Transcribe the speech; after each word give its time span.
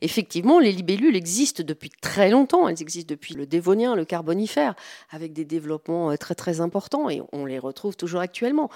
Effectivement, 0.00 0.58
les 0.58 0.72
libellules 0.72 1.16
existent 1.16 1.62
depuis 1.64 1.90
très 1.90 2.30
longtemps. 2.30 2.68
Elles 2.68 2.82
existent 2.82 3.10
depuis 3.10 3.34
le 3.34 3.46
Dévonien, 3.46 3.94
le 3.94 4.04
Carbonifère, 4.04 4.74
avec 5.10 5.32
des 5.32 5.44
développements 5.44 6.10
euh, 6.10 6.16
très 6.16 6.34
très 6.34 6.60
importants 6.60 7.10
et 7.10 7.22
on 7.32 7.44
les 7.44 7.58
retrouve 7.58 7.96
toujours 7.96 8.20
actuellement. 8.20 8.70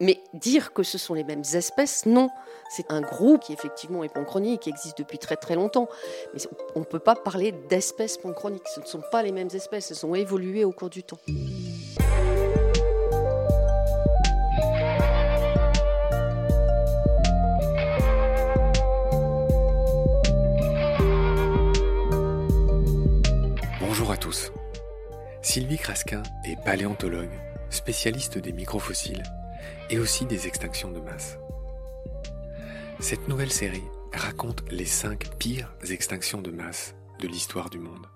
Mais 0.00 0.20
dire 0.34 0.72
que 0.72 0.82
ce 0.82 0.98
sont 0.98 1.14
les 1.14 1.24
mêmes 1.24 1.44
espèces, 1.54 2.06
non. 2.06 2.30
C'est 2.70 2.90
un 2.90 3.00
groupe 3.00 3.42
qui 3.42 3.52
effectivement 3.52 4.04
est 4.04 4.12
panchronique, 4.12 4.62
qui 4.62 4.70
existe 4.70 4.98
depuis 4.98 5.18
très 5.18 5.36
très 5.36 5.54
longtemps. 5.54 5.88
Mais 6.34 6.40
on 6.74 6.80
ne 6.80 6.84
peut 6.84 6.98
pas 6.98 7.16
parler 7.16 7.52
d'espèces 7.68 8.18
panchroniques. 8.18 8.68
Ce 8.74 8.80
ne 8.80 8.86
sont 8.86 9.02
pas 9.10 9.22
les 9.22 9.32
mêmes 9.32 9.50
espèces, 9.52 9.90
elles 9.90 10.06
ont 10.06 10.14
évolué 10.14 10.64
au 10.64 10.72
cours 10.72 10.90
du 10.90 11.02
temps. 11.02 11.18
Sylvie 25.42 25.76
Crasquin 25.76 26.22
est 26.44 26.62
paléontologue, 26.64 27.32
spécialiste 27.68 28.38
des 28.38 28.52
microfossiles 28.52 29.24
et 29.90 29.98
aussi 29.98 30.24
des 30.24 30.46
extinctions 30.46 30.92
de 30.92 31.00
masse. 31.00 31.36
Cette 33.00 33.26
nouvelle 33.26 33.50
série 33.50 33.82
raconte 34.12 34.62
les 34.70 34.84
cinq 34.84 35.36
pires 35.38 35.74
extinctions 35.90 36.40
de 36.40 36.52
masse 36.52 36.94
de 37.18 37.26
l'histoire 37.26 37.70
du 37.70 37.80
monde. 37.80 38.06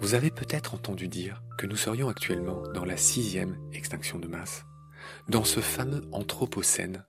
Vous 0.00 0.14
avez 0.14 0.30
peut-être 0.30 0.74
entendu 0.74 1.08
dire 1.08 1.42
que 1.58 1.66
nous 1.66 1.76
serions 1.76 2.08
actuellement 2.08 2.62
dans 2.72 2.84
la 2.84 2.96
sixième 2.96 3.58
extinction 3.72 4.20
de 4.20 4.28
masse, 4.28 4.64
dans 5.28 5.44
ce 5.44 5.58
fameux 5.58 6.02
Anthropocène 6.12 7.04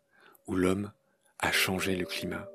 où 0.48 0.56
l'homme 0.56 0.92
a 1.38 1.52
changé 1.52 1.96
le 1.96 2.06
climat. 2.06 2.48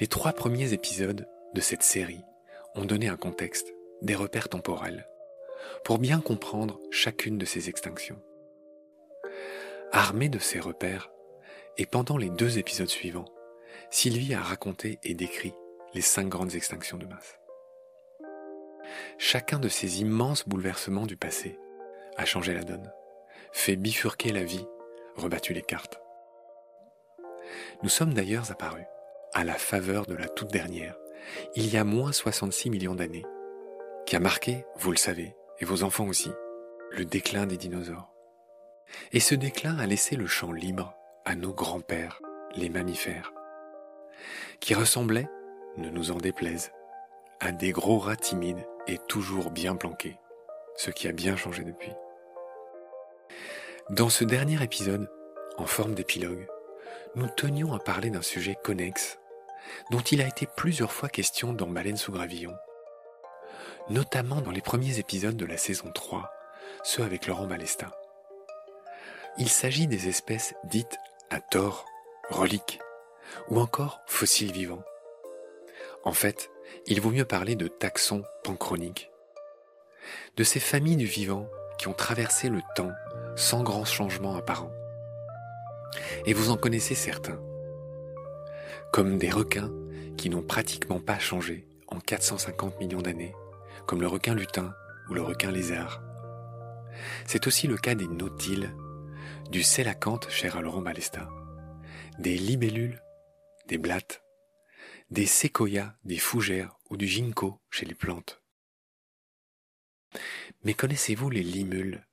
Les 0.00 0.08
trois 0.08 0.32
premiers 0.32 0.72
épisodes 0.72 1.28
de 1.54 1.60
cette 1.60 1.84
série 1.84 2.24
ont 2.74 2.84
donné 2.84 3.08
un 3.08 3.16
contexte 3.16 3.74
des 4.02 4.14
repères 4.14 4.48
temporels, 4.48 5.08
pour 5.84 5.98
bien 5.98 6.20
comprendre 6.20 6.80
chacune 6.90 7.38
de 7.38 7.44
ces 7.44 7.68
extinctions. 7.68 8.20
Armée 9.92 10.28
de 10.28 10.38
ces 10.38 10.60
repères, 10.60 11.10
et 11.78 11.86
pendant 11.86 12.16
les 12.16 12.30
deux 12.30 12.58
épisodes 12.58 12.88
suivants, 12.88 13.32
Sylvie 13.90 14.34
a 14.34 14.40
raconté 14.40 14.98
et 15.02 15.14
décrit 15.14 15.54
les 15.94 16.00
cinq 16.00 16.28
grandes 16.28 16.54
extinctions 16.54 16.98
de 16.98 17.06
masse. 17.06 17.38
Chacun 19.18 19.58
de 19.58 19.68
ces 19.68 20.00
immenses 20.00 20.48
bouleversements 20.48 21.06
du 21.06 21.16
passé 21.16 21.58
a 22.16 22.24
changé 22.24 22.54
la 22.54 22.62
donne, 22.62 22.92
fait 23.52 23.76
bifurquer 23.76 24.32
la 24.32 24.44
vie, 24.44 24.66
rebattu 25.16 25.52
les 25.52 25.62
cartes. 25.62 26.00
Nous 27.82 27.88
sommes 27.88 28.14
d'ailleurs 28.14 28.50
apparus, 28.50 28.86
à 29.34 29.44
la 29.44 29.54
faveur 29.54 30.06
de 30.06 30.14
la 30.14 30.28
toute 30.28 30.50
dernière, 30.50 30.96
il 31.54 31.72
y 31.72 31.76
a 31.76 31.84
moins 31.84 32.12
66 32.12 32.70
millions 32.70 32.94
d'années, 32.94 33.24
qui 34.06 34.16
a 34.16 34.20
marqué, 34.20 34.64
vous 34.76 34.90
le 34.90 34.96
savez, 34.96 35.34
et 35.58 35.64
vos 35.64 35.82
enfants 35.82 36.06
aussi, 36.06 36.30
le 36.90 37.04
déclin 37.04 37.46
des 37.46 37.56
dinosaures. 37.56 38.10
Et 39.12 39.20
ce 39.20 39.34
déclin 39.34 39.78
a 39.78 39.86
laissé 39.86 40.16
le 40.16 40.26
champ 40.26 40.52
libre 40.52 40.94
à 41.24 41.34
nos 41.34 41.52
grands-pères, 41.52 42.20
les 42.56 42.68
mammifères, 42.68 43.32
qui 44.58 44.74
ressemblaient, 44.74 45.28
ne 45.76 45.90
nous 45.90 46.10
en 46.10 46.16
déplaise, 46.16 46.72
à 47.38 47.52
des 47.52 47.70
gros 47.70 47.98
rats 47.98 48.16
timides 48.16 48.66
et 48.86 48.98
toujours 49.08 49.50
bien 49.50 49.76
planqués, 49.76 50.18
ce 50.76 50.90
qui 50.90 51.08
a 51.08 51.12
bien 51.12 51.36
changé 51.36 51.62
depuis. 51.62 51.92
Dans 53.90 54.08
ce 54.08 54.24
dernier 54.24 54.62
épisode, 54.62 55.10
en 55.56 55.66
forme 55.66 55.94
d'épilogue, 55.94 56.46
nous 57.14 57.28
tenions 57.28 57.72
à 57.74 57.78
parler 57.78 58.10
d'un 58.10 58.22
sujet 58.22 58.56
connexe, 58.62 59.18
dont 59.90 60.00
il 60.00 60.20
a 60.20 60.26
été 60.26 60.46
plusieurs 60.56 60.92
fois 60.92 61.08
question 61.08 61.52
dans 61.52 61.66
Baleine 61.66 61.96
sous 61.96 62.12
gravillon, 62.12 62.54
notamment 63.88 64.40
dans 64.40 64.50
les 64.50 64.60
premiers 64.60 64.98
épisodes 64.98 65.36
de 65.36 65.46
la 65.46 65.56
saison 65.56 65.90
3, 65.92 66.30
ceux 66.82 67.02
avec 67.02 67.26
Laurent 67.26 67.46
Balesta. 67.46 67.90
Il 69.38 69.48
s'agit 69.48 69.86
des 69.86 70.08
espèces 70.08 70.54
dites 70.64 70.98
à 71.30 71.40
tort 71.40 71.86
reliques 72.28 72.80
ou 73.48 73.60
encore 73.60 74.00
fossiles 74.06 74.52
vivants. 74.52 74.82
En 76.04 76.12
fait, 76.12 76.50
il 76.86 77.00
vaut 77.00 77.10
mieux 77.10 77.24
parler 77.24 77.56
de 77.56 77.68
taxons 77.68 78.24
panchroniques, 78.42 79.10
de 80.36 80.44
ces 80.44 80.60
familles 80.60 80.96
du 80.96 81.06
vivant 81.06 81.48
qui 81.78 81.88
ont 81.88 81.94
traversé 81.94 82.48
le 82.48 82.60
temps 82.74 82.92
sans 83.36 83.62
grand 83.62 83.84
changement 83.84 84.36
apparent. 84.36 84.70
Et 86.26 86.32
vous 86.32 86.50
en 86.50 86.56
connaissez 86.56 86.94
certains, 86.94 87.40
comme 88.92 89.18
des 89.18 89.30
requins 89.30 89.72
qui 90.16 90.30
n'ont 90.30 90.42
pratiquement 90.42 91.00
pas 91.00 91.18
changé 91.18 91.66
en 91.86 92.00
450 92.00 92.80
millions 92.80 93.02
d'années, 93.02 93.34
comme 93.86 94.00
le 94.00 94.08
requin 94.08 94.34
lutin 94.34 94.74
ou 95.08 95.14
le 95.14 95.22
requin 95.22 95.50
lézard. 95.50 96.02
C'est 97.26 97.46
aussi 97.46 97.66
le 97.66 97.76
cas 97.76 97.94
des 97.94 98.08
nautiles, 98.08 98.74
du 99.50 99.62
sélacanthe 99.62 100.28
cher 100.30 100.56
à 100.56 100.60
Laurent 100.60 100.82
Balesta, 100.82 101.28
des 102.18 102.36
libellules, 102.36 103.00
des 103.66 103.78
blattes, 103.78 104.22
des 105.10 105.26
séquoias, 105.26 105.94
des 106.04 106.18
fougères 106.18 106.76
ou 106.88 106.96
du 106.96 107.06
ginkgo 107.06 107.60
chez 107.70 107.86
les 107.86 107.94
plantes. 107.94 108.42
Mais 110.64 110.74
connaissez-vous 110.74 111.30
les 111.30 111.42
limules, 111.42 112.06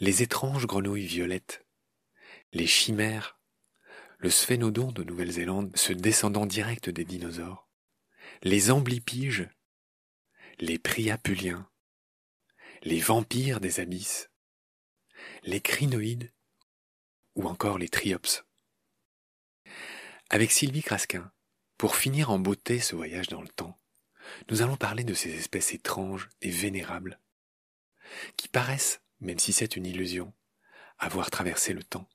les 0.00 0.22
étranges 0.22 0.66
grenouilles 0.66 1.06
violettes, 1.06 1.66
les 2.52 2.66
chimères, 2.66 3.37
le 4.18 4.30
sphénodon 4.30 4.90
de 4.90 5.04
Nouvelle-Zélande, 5.04 5.70
ce 5.76 5.92
descendant 5.92 6.44
direct 6.44 6.90
des 6.90 7.04
dinosaures, 7.04 7.68
les 8.42 8.70
amblipiges. 8.70 9.48
Les 10.60 10.76
priapuliens, 10.80 11.70
les 12.82 12.98
vampires 12.98 13.60
des 13.60 13.78
abysses, 13.78 14.28
les 15.44 15.60
crinoïdes. 15.60 16.32
Ou 17.36 17.46
encore 17.46 17.78
les 17.78 17.88
triops. 17.88 18.44
Avec 20.30 20.50
Sylvie 20.50 20.82
Crasquin, 20.82 21.30
pour 21.76 21.94
finir 21.94 22.30
en 22.30 22.40
beauté 22.40 22.80
ce 22.80 22.96
voyage 22.96 23.28
dans 23.28 23.40
le 23.40 23.48
temps, 23.48 23.78
nous 24.50 24.62
allons 24.62 24.76
parler 24.76 25.04
de 25.04 25.14
ces 25.14 25.32
espèces 25.32 25.72
étranges 25.72 26.28
et 26.40 26.50
vénérables, 26.50 27.20
qui 28.36 28.48
paraissent, 28.48 29.00
même 29.20 29.38
si 29.38 29.52
c'est 29.52 29.76
une 29.76 29.86
illusion, 29.86 30.34
avoir 30.98 31.30
traversé 31.30 31.72
le 31.72 31.84
temps. 31.84 32.08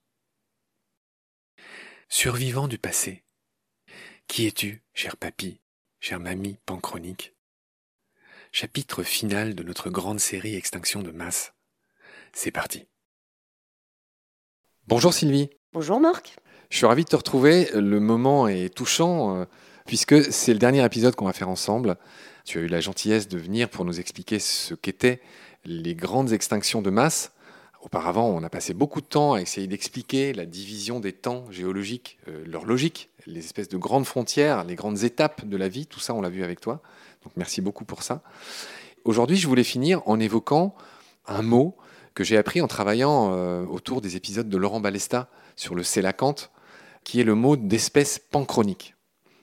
Survivant 2.15 2.67
du 2.67 2.77
passé, 2.77 3.23
qui 4.27 4.45
es-tu, 4.45 4.83
cher 4.93 5.17
papy, 5.17 5.59
chère 5.99 6.19
mamie 6.19 6.59
panchronique? 6.67 7.33
Chapitre 8.51 9.01
final 9.01 9.55
de 9.55 9.63
notre 9.63 9.89
grande 9.89 10.19
série 10.19 10.53
Extinction 10.53 11.01
de 11.01 11.09
masse. 11.09 11.55
C'est 12.31 12.51
parti. 12.51 12.85
Bonjour 14.85 15.11
Sylvie. 15.11 15.49
Bonjour 15.73 15.99
Marc. 15.99 16.37
Je 16.69 16.77
suis 16.77 16.85
ravi 16.85 17.03
de 17.03 17.09
te 17.09 17.15
retrouver. 17.15 17.71
Le 17.73 17.99
moment 17.99 18.47
est 18.47 18.71
touchant 18.71 19.35
euh, 19.35 19.45
puisque 19.87 20.31
c'est 20.31 20.53
le 20.53 20.59
dernier 20.59 20.85
épisode 20.85 21.15
qu'on 21.15 21.25
va 21.25 21.33
faire 21.33 21.49
ensemble. 21.49 21.97
Tu 22.45 22.59
as 22.59 22.61
eu 22.61 22.67
la 22.67 22.79
gentillesse 22.79 23.27
de 23.27 23.39
venir 23.39 23.69
pour 23.69 23.85
nous 23.85 23.99
expliquer 23.99 24.37
ce 24.37 24.75
qu'étaient 24.75 25.19
les 25.65 25.95
grandes 25.95 26.31
extinctions 26.31 26.83
de 26.83 26.91
masse. 26.91 27.32
Auparavant, 27.83 28.29
on 28.29 28.43
a 28.43 28.49
passé 28.49 28.73
beaucoup 28.73 29.01
de 29.01 29.05
temps 29.05 29.33
à 29.33 29.41
essayer 29.41 29.67
d'expliquer 29.67 30.31
la 30.31 30.45
division 30.45 31.01
des 31.01 31.11
temps 31.11 31.43
géologiques, 31.51 32.17
euh, 32.29 32.41
leur 32.47 32.63
logique, 32.63 33.09
les 33.27 33.43
espèces 33.43 33.67
de 33.67 33.75
grandes 33.75 34.05
frontières, 34.05 34.63
les 34.63 34.75
grandes 34.75 35.03
étapes 35.03 35.45
de 35.45 35.57
la 35.57 35.67
vie. 35.67 35.85
Tout 35.85 35.99
ça, 35.99 36.13
on 36.13 36.21
l'a 36.21 36.29
vu 36.29 36.45
avec 36.45 36.61
toi. 36.61 36.81
Donc 37.25 37.33
merci 37.35 37.59
beaucoup 37.59 37.83
pour 37.83 38.01
ça. 38.01 38.23
Aujourd'hui, 39.03 39.35
je 39.35 39.49
voulais 39.49 39.65
finir 39.65 40.01
en 40.05 40.17
évoquant 40.21 40.75
un 41.27 41.41
mot 41.41 41.75
que 42.13 42.23
j'ai 42.23 42.37
appris 42.37 42.61
en 42.61 42.67
travaillant 42.67 43.33
euh, 43.33 43.65
autour 43.65 43.99
des 43.99 44.15
épisodes 44.15 44.47
de 44.47 44.57
Laurent 44.57 44.79
Balesta 44.79 45.27
sur 45.57 45.75
le 45.75 45.83
sélacanthe, 45.83 46.51
qui 47.03 47.19
est 47.19 47.25
le 47.25 47.35
mot 47.35 47.57
d'espèce 47.57 48.17
panchronique. 48.17 48.95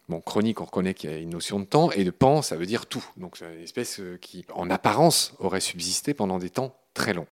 Bon, 0.08 0.22
chronique, 0.22 0.62
on 0.62 0.64
reconnaît 0.64 0.94
qu'il 0.94 1.10
y 1.10 1.12
a 1.12 1.18
une 1.18 1.30
notion 1.30 1.60
de 1.60 1.66
temps, 1.66 1.90
et 1.90 2.04
de 2.04 2.10
pan, 2.10 2.40
ça 2.40 2.56
veut 2.56 2.66
dire 2.66 2.86
tout. 2.86 3.04
Donc 3.18 3.36
c'est 3.36 3.52
une 3.54 3.62
espèce 3.62 4.00
euh, 4.00 4.16
qui, 4.18 4.46
en 4.54 4.70
apparence, 4.70 5.34
aurait 5.40 5.60
subsisté 5.60 6.14
pendant 6.14 6.38
des 6.38 6.48
temps 6.48 6.74
très 6.94 7.12
longs. 7.12 7.28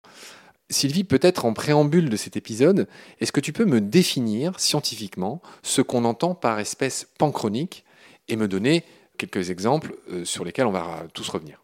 Sylvie, 0.75 1.05
peut-être 1.05 1.45
en 1.45 1.55
préambule 1.55 2.11
de 2.11 2.17
cet 2.17 2.37
épisode, 2.37 2.87
est-ce 3.21 3.33
que 3.33 3.41
tu 3.41 3.53
peux 3.53 3.65
me 3.65 3.81
définir 3.81 4.61
scientifiquement 4.61 5.41
ce 5.63 5.81
qu'on 5.81 6.05
entend 6.05 6.35
par 6.35 6.59
espèce 6.59 7.09
panchronique 7.19 7.85
et 8.29 8.37
me 8.37 8.49
donner 8.49 8.85
quelques 9.17 9.51
exemples 9.51 9.97
euh, 10.11 10.25
sur 10.25 10.45
lesquels 10.45 10.67
on 10.67 10.73
va 10.73 11.07
tous 11.15 11.29
revenir? 11.29 11.63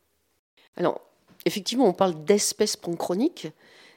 Alors, 0.77 1.01
effectivement, 1.45 1.87
on 1.87 1.93
parle 1.93 2.25
d'espèces 2.25 2.77
panchroniques, 2.77 3.49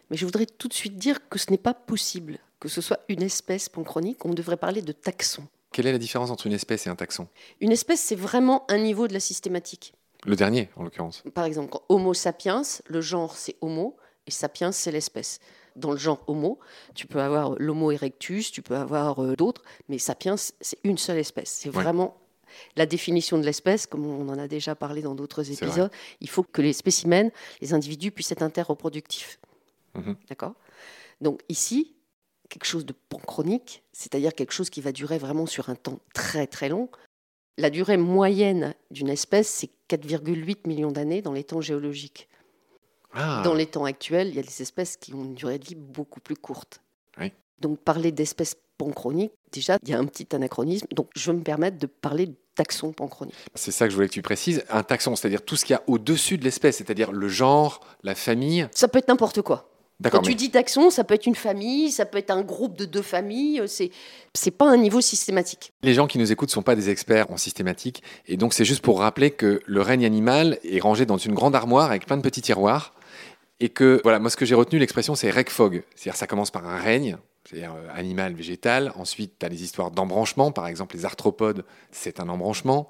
mais 0.09 0.17
je 0.17 0.25
voudrais 0.25 0.45
tout 0.45 0.67
de 0.67 0.73
suite 0.73 0.97
dire 0.97 1.29
que 1.29 1.39
ce 1.39 1.51
n'est 1.51 1.57
pas 1.57 1.73
possible 1.73 2.39
que 2.63 2.69
ce 2.69 2.79
soit 2.79 3.01
une 3.09 3.21
espèce 3.21 3.67
panchronique. 3.67 4.23
On 4.23 4.33
devrait 4.33 4.55
parler 4.55 4.81
de 4.81 4.93
taxon. 4.93 5.43
Quelle 5.73 5.85
est 5.85 5.91
la 5.91 5.97
différence 5.97 6.31
entre 6.31 6.47
une 6.47 6.53
espèce 6.53 6.87
et 6.87 6.89
un 6.89 6.95
taxon? 6.95 7.27
Une 7.59 7.73
espèce, 7.73 7.99
c'est 7.99 8.15
vraiment 8.15 8.63
un 8.69 8.77
niveau 8.77 9.05
de 9.09 9.13
la 9.13 9.19
systématique. 9.19 9.93
Le 10.25 10.37
dernier, 10.37 10.69
en 10.77 10.83
l'occurrence. 10.83 11.23
Par 11.33 11.43
exemple, 11.43 11.77
Homo 11.89 12.13
sapiens, 12.13 12.61
le 12.85 13.01
genre 13.01 13.35
c'est 13.35 13.57
Homo 13.59 13.97
et 14.27 14.31
sapiens 14.31 14.71
c'est 14.71 14.91
l'espèce. 14.91 15.39
Dans 15.75 15.91
le 15.91 15.97
genre 15.97 16.23
Homo, 16.27 16.59
tu 16.93 17.07
peux 17.07 17.21
avoir 17.21 17.55
l'Homo 17.57 17.91
erectus, 17.91 18.51
tu 18.51 18.61
peux 18.61 18.75
avoir 18.75 19.23
euh, 19.23 19.35
d'autres, 19.35 19.63
mais 19.89 19.97
sapiens 19.97 20.35
c'est 20.37 20.77
une 20.83 20.97
seule 20.97 21.17
espèce. 21.17 21.49
C'est 21.49 21.69
vraiment 21.69 22.17
La 22.75 22.85
définition 22.85 23.37
de 23.37 23.43
l'espèce, 23.45 23.87
comme 23.87 24.05
on 24.05 24.29
en 24.29 24.37
a 24.37 24.47
déjà 24.47 24.75
parlé 24.75 25.01
dans 25.01 25.15
d'autres 25.15 25.51
épisodes, 25.51 25.91
il 26.21 26.29
faut 26.29 26.43
que 26.43 26.61
les 26.61 26.73
spécimens, 26.73 27.31
les 27.61 27.73
individus 27.73 28.11
puissent 28.11 28.31
être 28.31 28.43
interreproductifs. 28.43 29.39
Mhm. 29.95 30.15
D'accord? 30.29 30.53
Donc 31.21 31.41
ici, 31.49 31.95
quelque 32.49 32.65
chose 32.65 32.85
de 32.85 32.93
panchronique, 33.09 33.83
c'est-à-dire 33.93 34.33
quelque 34.33 34.51
chose 34.51 34.69
qui 34.69 34.81
va 34.81 34.91
durer 34.91 35.17
vraiment 35.17 35.45
sur 35.45 35.69
un 35.69 35.75
temps 35.75 35.99
très 36.13 36.45
très 36.45 36.69
long. 36.69 36.89
La 37.57 37.69
durée 37.69 37.97
moyenne 37.97 38.75
d'une 38.91 39.09
espèce, 39.09 39.47
c'est 39.47 39.69
4,8 39.89 40.67
millions 40.67 40.91
d'années 40.91 41.21
dans 41.21 41.33
les 41.33 41.43
temps 41.43 41.61
géologiques. 41.61 42.27
Ah. 43.13 43.41
Dans 43.43 43.53
les 43.53 43.65
temps 43.65 43.85
actuels, 43.85 44.29
il 44.29 44.35
y 44.35 44.39
a 44.39 44.43
des 44.43 44.61
espèces 44.61 44.97
qui 44.97 45.13
ont 45.13 45.23
une 45.23 45.35
durée 45.35 45.59
de 45.59 45.65
vie 45.65 45.75
beaucoup 45.75 46.19
plus 46.19 46.35
courte. 46.35 46.79
Donc 47.59 47.79
parler 47.79 48.11
d'espèces 48.11 48.57
panchroniques, 48.77 49.31
déjà, 49.53 49.77
il 49.83 49.89
y 49.89 49.93
a 49.93 49.97
un 49.97 50.03
petit 50.03 50.27
anachronisme. 50.35 50.85
Donc 50.93 51.07
je 51.15 51.31
vais 51.31 51.37
me 51.37 51.43
permettre 51.43 51.77
de 51.77 51.85
parler 51.85 52.25
de 52.25 52.35
taxon 52.55 52.91
panchronique. 52.91 53.35
C'est 53.55 53.71
ça 53.71 53.85
que 53.85 53.91
je 53.91 53.95
voulais 53.95 54.09
que 54.09 54.13
tu 54.13 54.21
précises. 54.21 54.65
Un 54.69 54.83
taxon, 54.83 55.15
c'est-à-dire 55.15 55.41
tout 55.41 55.55
ce 55.55 55.63
qu'il 55.63 55.73
y 55.73 55.77
a 55.77 55.83
au-dessus 55.87 56.37
de 56.37 56.43
l'espèce, 56.43 56.77
c'est-à-dire 56.77 57.13
le 57.13 57.27
genre, 57.29 57.79
la 58.03 58.15
famille. 58.15 58.67
Ça 58.73 58.89
peut 58.89 58.99
être 58.99 59.07
n'importe 59.07 59.41
quoi. 59.41 59.69
Quand 60.11 60.21
tu 60.21 60.35
dis 60.35 60.49
taxon, 60.49 60.89
ça 60.89 61.03
peut 61.03 61.13
être 61.13 61.27
une 61.27 61.35
famille, 61.35 61.91
ça 61.91 62.05
peut 62.05 62.17
être 62.17 62.31
un 62.31 62.41
groupe 62.41 62.75
de 62.75 62.83
deux 62.83 63.01
familles, 63.01 63.61
c'est 63.67 63.91
c'est 64.33 64.51
pas 64.51 64.65
un 64.65 64.75
niveau 64.75 64.99
systématique. 64.99 65.71
Les 65.81 65.93
gens 65.93 66.07
qui 66.07 66.17
nous 66.17 66.31
écoutent 66.31 66.49
ne 66.49 66.53
sont 66.53 66.63
pas 66.63 66.75
des 66.75 66.89
experts 66.89 67.31
en 67.31 67.37
systématique 67.37 68.03
et 68.27 68.35
donc 68.35 68.53
c'est 68.53 68.65
juste 68.65 68.81
pour 68.81 68.99
rappeler 68.99 69.31
que 69.31 69.61
le 69.65 69.81
règne 69.81 70.05
animal 70.05 70.57
est 70.63 70.81
rangé 70.81 71.05
dans 71.05 71.17
une 71.17 71.33
grande 71.33 71.55
armoire 71.55 71.89
avec 71.89 72.05
plein 72.05 72.17
de 72.17 72.21
petits 72.21 72.41
tiroirs 72.41 72.93
et 73.59 73.69
que 73.69 73.99
voilà, 74.03 74.19
moi 74.19 74.29
ce 74.29 74.37
que 74.37 74.45
j'ai 74.45 74.55
retenu 74.55 74.79
l'expression 74.79 75.15
c'est 75.15 75.29
recfog, 75.29 75.83
c'est-à-dire 75.95 76.17
ça 76.17 76.27
commence 76.27 76.51
par 76.51 76.67
un 76.67 76.77
règne, 76.77 77.17
c'est-à-dire 77.45 77.73
euh, 77.75 77.87
animal, 77.93 78.33
végétal, 78.33 78.91
ensuite 78.95 79.33
tu 79.39 79.45
as 79.45 79.49
les 79.49 79.63
histoires 79.63 79.91
d'embranchement, 79.91 80.51
par 80.51 80.67
exemple 80.67 80.95
les 80.95 81.05
arthropodes, 81.05 81.65
c'est 81.91 82.19
un 82.19 82.29
embranchement, 82.29 82.89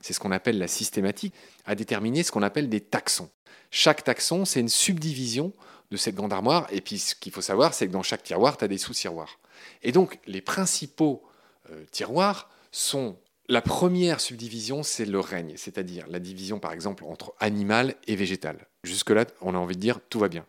c'est 0.00 0.12
ce 0.12 0.20
qu'on 0.20 0.32
appelle 0.32 0.58
la 0.58 0.68
systématique, 0.68 1.34
à 1.64 1.74
déterminer 1.74 2.22
ce 2.22 2.32
qu'on 2.32 2.42
appelle 2.42 2.68
des 2.68 2.80
taxons. 2.80 3.30
Chaque 3.70 4.04
taxon, 4.04 4.44
c'est 4.44 4.60
une 4.60 4.68
subdivision 4.68 5.52
de 5.90 5.96
cette 5.96 6.14
grande 6.14 6.32
armoire. 6.32 6.66
Et 6.70 6.80
puis 6.80 6.98
ce 6.98 7.14
qu'il 7.14 7.32
faut 7.32 7.40
savoir, 7.40 7.72
c'est 7.72 7.86
que 7.86 7.92
dans 7.92 8.02
chaque 8.02 8.22
tiroir, 8.22 8.56
tu 8.56 8.64
as 8.64 8.68
des 8.68 8.78
sous-tiroirs. 8.78 9.38
Et 9.82 9.92
donc 9.92 10.18
les 10.26 10.40
principaux 10.40 11.22
euh, 11.70 11.84
tiroirs 11.90 12.50
sont... 12.70 13.16
La 13.48 13.60
première 13.60 14.20
subdivision, 14.20 14.82
c'est 14.82 15.04
le 15.04 15.20
règne, 15.20 15.54
c'est-à-dire 15.56 16.06
la 16.08 16.20
division 16.20 16.58
par 16.58 16.72
exemple 16.72 17.04
entre 17.04 17.34
animal 17.38 17.96
et 18.06 18.16
végétal. 18.16 18.66
Jusque-là, 18.84 19.26
on 19.40 19.54
a 19.54 19.58
envie 19.58 19.76
de 19.76 19.80
dire 19.80 20.00
tout 20.08 20.18
va 20.18 20.28
bien. 20.28 20.46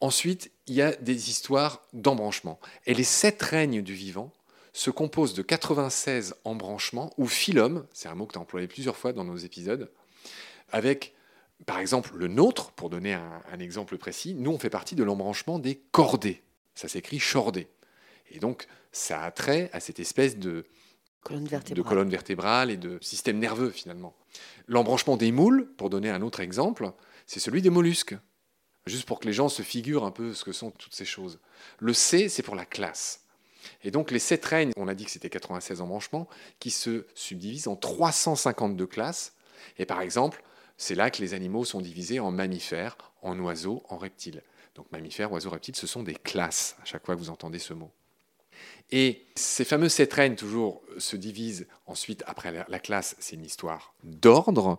Ensuite, 0.00 0.50
il 0.66 0.74
y 0.74 0.82
a 0.82 0.92
des 0.92 1.30
histoires 1.30 1.82
d'embranchement. 1.92 2.58
Et 2.86 2.94
les 2.94 3.04
sept 3.04 3.42
règnes 3.42 3.82
du 3.82 3.94
vivant 3.94 4.32
se 4.72 4.90
composent 4.90 5.34
de 5.34 5.42
96 5.42 6.34
embranchements 6.44 7.12
ou 7.18 7.26
phylum, 7.26 7.86
c'est 7.92 8.08
un 8.08 8.14
mot 8.14 8.26
que 8.26 8.32
tu 8.32 8.38
as 8.38 8.42
employé 8.42 8.66
plusieurs 8.66 8.96
fois 8.96 9.12
dans 9.12 9.24
nos 9.24 9.36
épisodes, 9.36 9.90
avec 10.70 11.14
par 11.66 11.78
exemple, 11.78 12.12
le 12.16 12.28
nôtre, 12.28 12.72
pour 12.72 12.90
donner 12.90 13.14
un, 13.14 13.58
exemple 13.58 13.98
précis, 13.98 14.34
nous, 14.34 14.50
on 14.50 14.58
fait 14.58 14.70
partie 14.70 14.94
de 14.94 15.04
l'embranchement 15.04 15.58
des 15.58 15.76
cordées. 15.92 16.42
Ça 16.74 16.88
s'écrit 16.88 17.18
chordé. 17.18 17.68
Et 18.30 18.38
donc, 18.38 18.66
ça 18.92 19.22
a 19.22 19.30
trait 19.30 19.68
à 19.72 19.80
cette 19.80 20.00
espèce 20.00 20.38
de 20.38 20.64
colonne 21.22 21.46
vertébrale, 21.46 21.76
de 21.76 21.88
colonne 21.88 22.08
vertébrale 22.08 22.70
et 22.70 22.76
de 22.76 22.98
système 23.02 23.38
nerveux, 23.38 23.70
finalement. 23.70 24.14
L'embranchement 24.68 25.16
des 25.16 25.32
moules, 25.32 25.70
pour 25.76 25.90
donner 25.90 26.08
un 26.08 26.22
autre 26.22 26.40
exemple, 26.40 26.92
c'est 27.30 27.38
celui 27.38 27.62
des 27.62 27.70
mollusques. 27.70 28.16
Juste 28.86 29.06
pour 29.06 29.20
que 29.20 29.26
les 29.28 29.32
gens 29.32 29.48
se 29.48 29.62
figurent 29.62 30.04
un 30.04 30.10
peu 30.10 30.34
ce 30.34 30.42
que 30.42 30.50
sont 30.50 30.72
toutes 30.72 30.96
ces 30.96 31.04
choses. 31.04 31.38
Le 31.78 31.92
C, 31.92 32.28
c'est 32.28 32.42
pour 32.42 32.56
la 32.56 32.64
classe. 32.64 33.24
Et 33.84 33.92
donc 33.92 34.10
les 34.10 34.18
sept 34.18 34.44
règnes, 34.44 34.72
on 34.76 34.88
a 34.88 34.96
dit 34.96 35.04
que 35.04 35.12
c'était 35.12 35.30
96 35.30 35.80
embranchements, 35.80 36.28
qui 36.58 36.72
se 36.72 37.06
subdivisent 37.14 37.68
en 37.68 37.76
352 37.76 38.84
classes. 38.84 39.34
Et 39.78 39.86
par 39.86 40.00
exemple, 40.00 40.42
c'est 40.76 40.96
là 40.96 41.08
que 41.08 41.22
les 41.22 41.32
animaux 41.32 41.64
sont 41.64 41.80
divisés 41.80 42.18
en 42.18 42.32
mammifères, 42.32 42.98
en 43.22 43.38
oiseaux, 43.38 43.84
en 43.88 43.96
reptiles. 43.96 44.42
Donc 44.74 44.90
mammifères, 44.90 45.30
oiseaux, 45.30 45.50
reptiles, 45.50 45.76
ce 45.76 45.86
sont 45.86 46.02
des 46.02 46.16
classes, 46.16 46.74
à 46.82 46.84
chaque 46.84 47.06
fois 47.06 47.14
que 47.14 47.20
vous 47.20 47.30
entendez 47.30 47.60
ce 47.60 47.74
mot. 47.74 47.92
Et 48.92 49.24
ces 49.36 49.64
fameux 49.64 49.88
sept 49.88 50.12
règnes, 50.12 50.34
toujours, 50.34 50.82
se 50.98 51.16
divisent 51.16 51.66
ensuite, 51.86 52.24
après 52.26 52.52
la 52.66 52.78
classe, 52.80 53.14
c'est 53.20 53.36
une 53.36 53.44
histoire 53.44 53.94
d'ordre. 54.02 54.78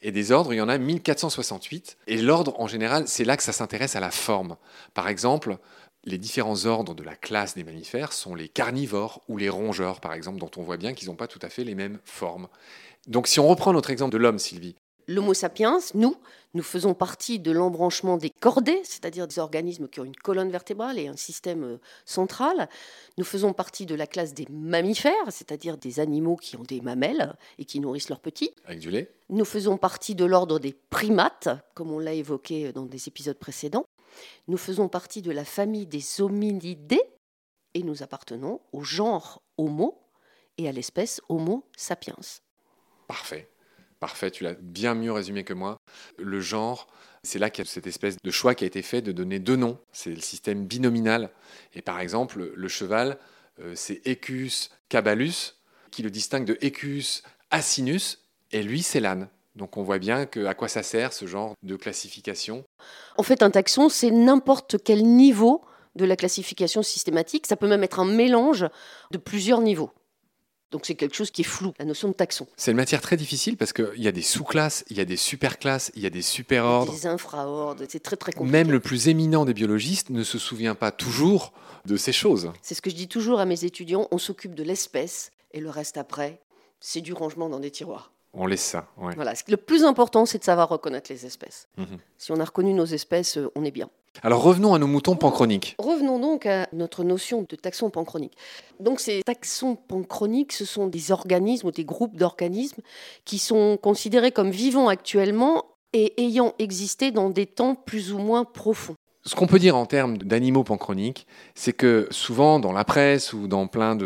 Et 0.00 0.10
des 0.10 0.32
ordres, 0.32 0.52
il 0.52 0.56
y 0.56 0.60
en 0.60 0.68
a 0.68 0.78
1468. 0.78 1.98
Et 2.08 2.16
l'ordre, 2.16 2.58
en 2.60 2.66
général, 2.66 3.06
c'est 3.06 3.24
là 3.24 3.36
que 3.36 3.42
ça 3.42 3.52
s'intéresse 3.52 3.94
à 3.94 4.00
la 4.00 4.10
forme. 4.10 4.56
Par 4.94 5.06
exemple, 5.08 5.58
les 6.04 6.18
différents 6.18 6.66
ordres 6.66 6.94
de 6.94 7.04
la 7.04 7.14
classe 7.14 7.54
des 7.54 7.62
mammifères 7.62 8.12
sont 8.12 8.34
les 8.34 8.48
carnivores 8.48 9.22
ou 9.28 9.36
les 9.36 9.48
rongeurs, 9.48 10.00
par 10.00 10.12
exemple, 10.12 10.38
dont 10.38 10.50
on 10.56 10.62
voit 10.62 10.76
bien 10.76 10.94
qu'ils 10.94 11.08
n'ont 11.08 11.14
pas 11.14 11.28
tout 11.28 11.38
à 11.42 11.48
fait 11.48 11.64
les 11.64 11.76
mêmes 11.76 12.00
formes. 12.04 12.48
Donc 13.06 13.28
si 13.28 13.40
on 13.40 13.46
reprend 13.46 13.72
notre 13.72 13.90
exemple 13.90 14.12
de 14.12 14.18
l'homme, 14.18 14.38
Sylvie, 14.38 14.74
L'Homo 15.08 15.34
sapiens, 15.34 15.78
nous, 15.94 16.16
nous 16.54 16.62
faisons 16.62 16.94
partie 16.94 17.38
de 17.38 17.50
l'embranchement 17.50 18.16
des 18.16 18.30
cordées, 18.30 18.80
c'est-à-dire 18.84 19.26
des 19.26 19.38
organismes 19.38 19.88
qui 19.88 20.00
ont 20.00 20.04
une 20.04 20.16
colonne 20.16 20.50
vertébrale 20.50 20.98
et 20.98 21.08
un 21.08 21.16
système 21.16 21.64
euh, 21.64 21.80
central. 22.04 22.68
Nous 23.18 23.24
faisons 23.24 23.52
partie 23.52 23.86
de 23.86 23.94
la 23.94 24.06
classe 24.06 24.34
des 24.34 24.46
mammifères, 24.50 25.30
c'est-à-dire 25.30 25.78
des 25.78 26.00
animaux 26.00 26.36
qui 26.36 26.56
ont 26.56 26.62
des 26.62 26.80
mamelles 26.80 27.34
et 27.58 27.64
qui 27.64 27.80
nourrissent 27.80 28.08
leurs 28.08 28.20
petits. 28.20 28.52
Avec 28.64 28.80
du 28.80 28.90
lait. 28.90 29.12
Nous 29.30 29.44
faisons 29.44 29.76
partie 29.76 30.14
de 30.14 30.24
l'ordre 30.24 30.58
des 30.58 30.74
primates, 30.90 31.48
comme 31.74 31.90
on 31.90 31.98
l'a 31.98 32.12
évoqué 32.12 32.72
dans 32.72 32.86
des 32.86 33.08
épisodes 33.08 33.38
précédents. 33.38 33.86
Nous 34.46 34.58
faisons 34.58 34.88
partie 34.88 35.22
de 35.22 35.30
la 35.30 35.44
famille 35.44 35.86
des 35.86 36.20
hominidés 36.20 37.02
et 37.74 37.82
nous 37.82 38.02
appartenons 38.02 38.60
au 38.72 38.82
genre 38.82 39.42
Homo 39.56 39.98
et 40.58 40.68
à 40.68 40.72
l'espèce 40.72 41.20
Homo 41.28 41.64
sapiens. 41.76 42.18
Parfait. 43.08 43.48
Parfait, 44.02 44.32
tu 44.32 44.42
l'as 44.42 44.54
bien 44.54 44.96
mieux 44.96 45.12
résumé 45.12 45.44
que 45.44 45.54
moi. 45.54 45.76
Le 46.18 46.40
genre, 46.40 46.88
c'est 47.22 47.38
là 47.38 47.50
qu'il 47.50 47.64
y 47.64 47.68
a 47.68 47.70
cette 47.70 47.86
espèce 47.86 48.16
de 48.20 48.30
choix 48.32 48.56
qui 48.56 48.64
a 48.64 48.66
été 48.66 48.82
fait 48.82 49.00
de 49.00 49.12
donner 49.12 49.38
deux 49.38 49.54
noms. 49.54 49.78
C'est 49.92 50.10
le 50.10 50.20
système 50.20 50.66
binominal. 50.66 51.30
Et 51.72 51.82
par 51.82 52.00
exemple, 52.00 52.50
le 52.52 52.68
cheval, 52.68 53.16
euh, 53.60 53.74
c'est 53.76 54.04
Equus 54.04 54.70
caballus, 54.88 55.54
qui 55.92 56.02
le 56.02 56.10
distingue 56.10 56.44
de 56.44 56.58
Equus 56.62 57.22
asinus, 57.52 58.18
et 58.50 58.64
lui, 58.64 58.82
c'est 58.82 58.98
l'âne. 58.98 59.28
Donc 59.54 59.76
on 59.76 59.84
voit 59.84 60.00
bien 60.00 60.26
que, 60.26 60.46
à 60.46 60.54
quoi 60.54 60.66
ça 60.66 60.82
sert 60.82 61.12
ce 61.12 61.26
genre 61.26 61.54
de 61.62 61.76
classification. 61.76 62.64
En 63.16 63.22
fait, 63.22 63.40
un 63.40 63.52
taxon, 63.52 63.88
c'est 63.88 64.10
n'importe 64.10 64.82
quel 64.82 65.04
niveau 65.04 65.62
de 65.94 66.04
la 66.04 66.16
classification 66.16 66.82
systématique. 66.82 67.46
Ça 67.46 67.54
peut 67.54 67.68
même 67.68 67.84
être 67.84 68.00
un 68.00 68.04
mélange 68.04 68.66
de 69.12 69.18
plusieurs 69.18 69.60
niveaux. 69.60 69.92
Donc 70.72 70.86
c'est 70.86 70.94
quelque 70.94 71.14
chose 71.14 71.30
qui 71.30 71.42
est 71.42 71.44
flou, 71.44 71.72
la 71.78 71.84
notion 71.84 72.08
de 72.08 72.14
taxon. 72.14 72.46
C'est 72.56 72.70
une 72.70 72.78
matière 72.78 73.02
très 73.02 73.16
difficile 73.16 73.56
parce 73.58 73.74
qu'il 73.74 74.02
y 74.02 74.08
a 74.08 74.12
des 74.12 74.22
sous-classes, 74.22 74.84
il 74.88 74.96
y 74.96 75.00
a 75.00 75.04
des 75.04 75.18
super-classes, 75.18 75.92
il 75.94 76.02
y 76.02 76.06
a 76.06 76.10
des 76.10 76.22
super-ordres. 76.22 76.92
Des 76.92 77.06
infra-ordres, 77.06 77.84
c'est 77.88 78.02
très 78.02 78.16
très 78.16 78.32
compliqué. 78.32 78.50
Même 78.50 78.72
le 78.72 78.80
plus 78.80 79.08
éminent 79.08 79.44
des 79.44 79.52
biologistes 79.52 80.08
ne 80.10 80.24
se 80.24 80.38
souvient 80.38 80.74
pas 80.74 80.90
toujours 80.90 81.52
de 81.84 81.96
ces 81.96 82.12
choses. 82.12 82.52
C'est 82.62 82.74
ce 82.74 82.80
que 82.80 82.90
je 82.90 82.96
dis 82.96 83.08
toujours 83.08 83.38
à 83.38 83.44
mes 83.44 83.64
étudiants, 83.64 84.08
on 84.10 84.18
s'occupe 84.18 84.54
de 84.54 84.62
l'espèce 84.62 85.30
et 85.52 85.60
le 85.60 85.68
reste 85.68 85.98
après, 85.98 86.40
c'est 86.80 87.02
du 87.02 87.12
rangement 87.12 87.50
dans 87.50 87.60
des 87.60 87.70
tiroirs. 87.70 88.12
On 88.32 88.46
laisse 88.46 88.64
ça. 88.64 88.88
Voilà. 88.96 89.34
Le 89.46 89.56
plus 89.58 89.84
important, 89.84 90.24
c'est 90.24 90.38
de 90.38 90.44
savoir 90.44 90.70
reconnaître 90.70 91.12
les 91.12 91.26
espèces. 91.26 91.68
Mhm. 91.76 91.98
Si 92.16 92.32
on 92.32 92.40
a 92.40 92.44
reconnu 92.44 92.72
nos 92.72 92.86
espèces, 92.86 93.36
euh, 93.36 93.52
on 93.54 93.64
est 93.64 93.70
bien. 93.70 93.90
Alors 94.22 94.42
revenons 94.42 94.74
à 94.74 94.78
nos 94.78 94.86
moutons 94.86 95.16
panchroniques. 95.16 95.74
Revenons 95.78 96.18
donc 96.18 96.46
à 96.46 96.68
notre 96.72 97.02
notion 97.02 97.46
de 97.48 97.56
taxon 97.56 97.90
panchronique. 97.90 98.36
Donc 98.78 99.00
ces 99.00 99.22
taxons 99.22 99.76
panchroniques, 99.76 100.52
ce 100.52 100.64
sont 100.64 100.86
des 100.86 101.10
organismes 101.10 101.68
ou 101.68 101.70
des 101.72 101.84
groupes 101.84 102.16
d'organismes 102.16 102.82
qui 103.24 103.38
sont 103.38 103.78
considérés 103.80 104.30
comme 104.30 104.50
vivants 104.50 104.88
actuellement 104.88 105.64
et 105.92 106.22
ayant 106.22 106.54
existé 106.58 107.10
dans 107.10 107.30
des 107.30 107.46
temps 107.46 107.74
plus 107.74 108.12
ou 108.12 108.18
moins 108.18 108.44
profonds. 108.44 108.94
Ce 109.24 109.34
qu'on 109.34 109.46
peut 109.46 109.58
dire 109.58 109.76
en 109.76 109.86
termes 109.86 110.18
d'animaux 110.18 110.64
panchroniques, 110.64 111.26
c'est 111.54 111.72
que 111.72 112.08
souvent 112.10 112.58
dans 112.58 112.72
la 112.72 112.84
presse 112.84 113.32
ou 113.32 113.46
dans 113.46 113.66
plein 113.68 113.96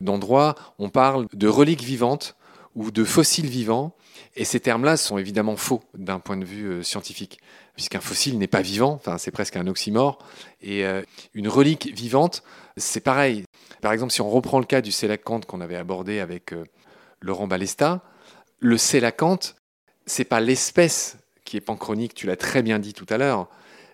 d'endroits, 0.00 0.56
on 0.78 0.88
parle 0.88 1.26
de 1.32 1.48
reliques 1.48 1.84
vivantes 1.84 2.36
ou 2.74 2.90
de 2.90 3.04
fossiles 3.04 3.46
vivants 3.46 3.92
et 4.36 4.44
ces 4.44 4.60
termes-là 4.60 4.96
sont 4.96 5.18
évidemment 5.18 5.56
faux 5.56 5.82
d'un 5.94 6.18
point 6.18 6.36
de 6.36 6.44
vue 6.44 6.66
euh, 6.66 6.82
scientifique, 6.82 7.38
puisqu'un 7.74 8.00
fossile 8.00 8.38
n'est 8.38 8.46
pas 8.46 8.62
vivant, 8.62 8.92
enfin, 8.92 9.18
c'est 9.18 9.30
presque 9.30 9.56
un 9.56 9.66
oxymore. 9.66 10.18
Et 10.60 10.84
euh, 10.84 11.02
une 11.34 11.48
relique 11.48 11.94
vivante, 11.94 12.42
c'est 12.76 13.00
pareil. 13.00 13.44
Par 13.82 13.92
exemple, 13.92 14.12
si 14.12 14.20
on 14.20 14.30
reprend 14.30 14.58
le 14.58 14.64
cas 14.64 14.80
du 14.80 14.92
sélacanthe 14.92 15.46
qu'on 15.46 15.60
avait 15.60 15.76
abordé 15.76 16.20
avec 16.20 16.52
euh, 16.52 16.64
Laurent 17.20 17.46
Balesta, 17.46 18.02
le 18.60 18.78
sélacanthe, 18.78 19.56
c'est 20.06 20.24
pas 20.24 20.40
l'espèce 20.40 21.18
qui 21.44 21.56
est 21.56 21.60
panchronique, 21.60 22.14
tu 22.14 22.26
l'as 22.26 22.36
très 22.36 22.62
bien 22.62 22.78
dit 22.78 22.94
tout 22.94 23.06
à 23.10 23.18
l'heure, 23.18 23.48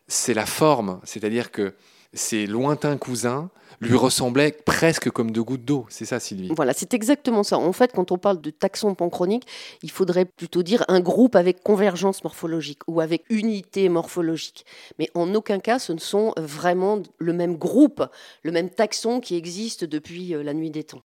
c'est 0.08 0.34
la 0.34 0.46
forme, 0.46 1.00
c'est-à-dire 1.04 1.50
que 1.50 1.74
ses 2.12 2.46
lointains 2.46 2.96
cousins 2.96 3.50
lui 3.80 3.96
ressemblaient 3.96 4.52
presque 4.52 5.10
comme 5.10 5.30
deux 5.30 5.42
gouttes 5.42 5.64
d'eau. 5.64 5.86
C'est 5.88 6.04
ça, 6.04 6.20
Sylvie 6.20 6.52
Voilà, 6.54 6.74
c'est 6.74 6.92
exactement 6.92 7.42
ça. 7.42 7.56
En 7.58 7.72
fait, 7.72 7.92
quand 7.92 8.12
on 8.12 8.18
parle 8.18 8.40
de 8.40 8.50
taxon 8.50 8.94
panchronique, 8.94 9.46
il 9.82 9.90
faudrait 9.90 10.26
plutôt 10.26 10.62
dire 10.62 10.84
un 10.88 11.00
groupe 11.00 11.34
avec 11.34 11.62
convergence 11.62 12.22
morphologique 12.22 12.80
ou 12.86 13.00
avec 13.00 13.24
unité 13.30 13.88
morphologique. 13.88 14.66
Mais 14.98 15.08
en 15.14 15.34
aucun 15.34 15.60
cas, 15.60 15.78
ce 15.78 15.92
ne 15.92 15.98
sont 15.98 16.34
vraiment 16.36 17.02
le 17.18 17.32
même 17.32 17.56
groupe, 17.56 18.04
le 18.42 18.52
même 18.52 18.68
taxon 18.68 19.20
qui 19.20 19.36
existe 19.36 19.84
depuis 19.84 20.34
euh, 20.34 20.42
la 20.42 20.52
nuit 20.52 20.70
des 20.70 20.84
temps. 20.84 21.02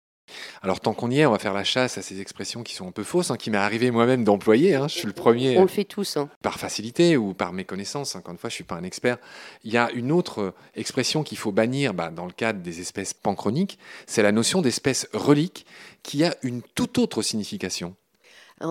Alors 0.62 0.80
tant 0.80 0.94
qu'on 0.94 1.10
y 1.12 1.20
est, 1.20 1.26
on 1.26 1.32
va 1.32 1.40
faire 1.40 1.54
la 1.54 1.64
chasse 1.64 1.98
à 1.98 2.02
ces 2.02 2.22
expressions 2.22 2.64
qui 2.64 2.76
sont 2.76 2.88
un 2.88 2.92
peu 2.92 3.04
fausses, 3.04 3.32
hein, 3.32 3.38
qui 3.38 3.52
m'est 3.52 3.58
arrivé 3.58 3.92
moi-même 3.92 4.24
d'employer. 4.24 4.76
Hein. 4.76 4.88
je 4.88 4.96
suis 4.96 5.08
le 5.08 5.14
premier. 5.14 5.58
On 5.58 5.64
le 5.64 5.68
fait 5.68 5.84
tous. 5.84 6.18
Hein. 6.18 6.30
Par 6.42 6.60
facilité 6.60 7.18
ou 7.18 7.34
par 7.34 7.54
méconnaissance. 7.54 8.16
Encore 8.16 8.32
une 8.32 8.38
fois, 8.38 8.50
je 8.50 8.56
suis 8.56 8.64
pas 8.64 8.76
un 8.76 8.84
expert. 8.84 9.18
Il 9.64 9.72
y 9.72 9.78
a 9.78 9.92
une 9.92 10.12
autre 10.12 10.54
expression 10.76 11.24
qu'il 11.24 11.38
faut 11.38 11.52
bannir 11.52 11.94
bah, 11.94 12.10
dans 12.10 12.26
le 12.26 12.32
cadre 12.32 12.60
des 12.60 12.80
espèces 12.80 13.14
panchroniques, 13.14 13.78
c'est 14.08 14.24
la 14.24 14.32
notion 14.32 14.62
d'espèce 14.62 15.08
relique, 15.14 15.66
qui 16.04 16.24
a 16.24 16.36
une 16.42 16.62
toute 16.62 16.98
autre 16.98 17.22
signification 17.22 17.96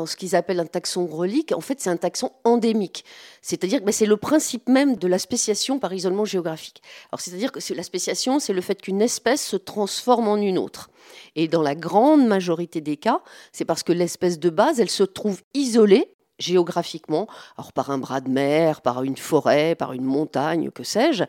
ce 0.07 0.17
qu'ils 0.17 0.37
appellent 0.37 0.61
un 0.61 0.67
taxon 0.67 1.07
relique, 1.07 1.53
en 1.53 1.61
fait, 1.61 1.81
c'est 1.81 1.91
un 1.91 1.97
taxon 1.97 2.33
endémique. 2.45 3.05
C'est-à-dire 3.43 3.83
que 3.85 3.93
c'est 3.93 4.07
le 4.07 4.17
principe 4.17 4.69
même 4.69 4.97
de 4.97 5.09
la 5.09 5.19
spéciation 5.19 5.79
par 5.79 5.93
isolement 5.93 6.25
géographique. 6.25 6.83
Alors, 7.11 7.21
c'est-à-dire 7.21 7.53
que 7.53 7.61
la 7.75 7.83
spéciation, 7.83 8.39
c'est 8.39 8.53
le 8.53 8.61
fait 8.61 8.81
qu'une 8.81 9.03
espèce 9.03 9.45
se 9.45 9.57
transforme 9.57 10.29
en 10.29 10.37
une 10.37 10.59
autre. 10.59 10.91
Et 11.37 11.49
dans 11.49 11.63
la 11.63 11.75
grande 11.75 12.27
majorité 12.27 12.81
des 12.81 12.97
cas, 12.97 13.23
c'est 13.53 13.65
parce 13.65 13.83
que 13.83 13.93
l'espèce 13.93 14.39
de 14.39 14.51
base, 14.51 14.81
elle 14.81 14.91
se 14.91 15.05
trouve 15.05 15.43
isolée 15.55 16.15
géographiquement, 16.39 17.29
alors 17.59 17.73
par 17.73 17.91
un 17.91 17.99
bras 17.99 18.21
de 18.21 18.31
mer, 18.31 18.81
par 18.81 19.03
une 19.03 19.17
forêt, 19.17 19.75
par 19.75 19.93
une 19.93 20.05
montagne, 20.05 20.71
que 20.71 20.83
sais-je. 20.83 21.25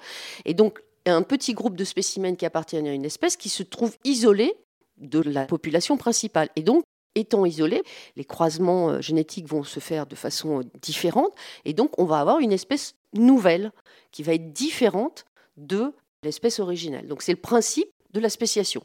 Et 0.45 0.53
donc, 0.53 0.81
un 1.05 1.21
petit 1.21 1.53
groupe 1.53 1.75
de 1.75 1.83
spécimens 1.83 2.35
qui 2.35 2.45
appartiennent 2.45 2.87
à 2.87 2.93
une 2.93 3.05
espèce 3.05 3.35
qui 3.35 3.49
se 3.49 3.63
trouve 3.63 3.95
isolé 4.03 4.55
de 4.97 5.19
la 5.19 5.45
population 5.45 5.97
principale. 5.97 6.49
Et 6.55 6.61
donc, 6.61 6.83
étant 7.15 7.45
isolés, 7.45 7.83
les 8.15 8.25
croisements 8.25 8.89
euh, 8.89 9.01
génétiques 9.01 9.47
vont 9.47 9.63
se 9.63 9.79
faire 9.79 10.05
de 10.05 10.15
façon 10.15 10.59
euh, 10.59 10.63
différente, 10.81 11.33
et 11.65 11.73
donc 11.73 11.97
on 11.99 12.05
va 12.05 12.19
avoir 12.19 12.39
une 12.39 12.51
espèce 12.51 12.95
nouvelle 13.13 13.71
qui 14.11 14.23
va 14.23 14.33
être 14.33 14.53
différente 14.53 15.25
de 15.57 15.93
l'espèce 16.23 16.59
originelle. 16.59 17.07
Donc 17.07 17.21
c'est 17.21 17.33
le 17.33 17.39
principe 17.39 17.89
de 18.13 18.19
la 18.19 18.29
spéciation. 18.29 18.83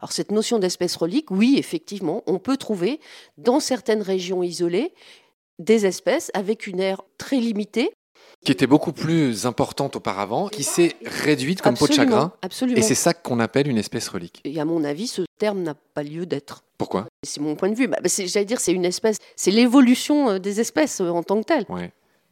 Alors 0.00 0.12
cette 0.12 0.30
notion 0.30 0.58
d'espèce 0.58 0.96
relique, 0.96 1.30
oui, 1.30 1.56
effectivement, 1.58 2.22
on 2.26 2.38
peut 2.38 2.56
trouver 2.56 3.00
dans 3.38 3.60
certaines 3.60 4.02
régions 4.02 4.42
isolées 4.42 4.92
des 5.58 5.86
espèces 5.86 6.30
avec 6.34 6.66
une 6.66 6.80
aire 6.80 7.02
très 7.18 7.38
limitée, 7.38 7.90
qui 8.44 8.52
était 8.52 8.66
beaucoup 8.66 8.92
plus 8.92 9.46
importante 9.46 9.96
auparavant, 9.96 10.48
qui 10.48 10.62
s'est 10.62 10.94
réduite 11.04 11.62
comme 11.62 11.76
peau 11.76 11.88
de 11.88 11.92
chagrin. 11.92 12.32
Absolument. 12.42 12.78
Et 12.78 12.82
c'est 12.82 12.94
ça 12.94 13.12
qu'on 13.12 13.40
appelle 13.40 13.68
une 13.68 13.78
espèce 13.78 14.08
relique. 14.08 14.40
Et 14.44 14.60
à 14.60 14.64
mon 14.64 14.84
avis, 14.84 15.08
ce 15.08 15.22
terme 15.38 15.62
n'a 15.62 15.74
pas 15.74 16.02
lieu 16.02 16.26
d'être. 16.26 16.62
Pourquoi? 16.78 17.06
C'est 17.22 17.40
mon 17.40 17.56
point 17.56 17.70
de 17.70 17.74
vue. 17.74 17.88
Bah, 17.88 17.98
J'allais 18.04 18.44
dire, 18.44 18.60
c'est 18.60 18.72
une 18.72 18.84
espèce, 18.84 19.16
c'est 19.34 19.50
l'évolution 19.50 20.30
euh, 20.30 20.38
des 20.38 20.60
espèces 20.60 21.00
euh, 21.00 21.08
en 21.08 21.22
tant 21.22 21.40
que 21.40 21.46
telle. 21.46 21.64
Ouais. 21.68 21.90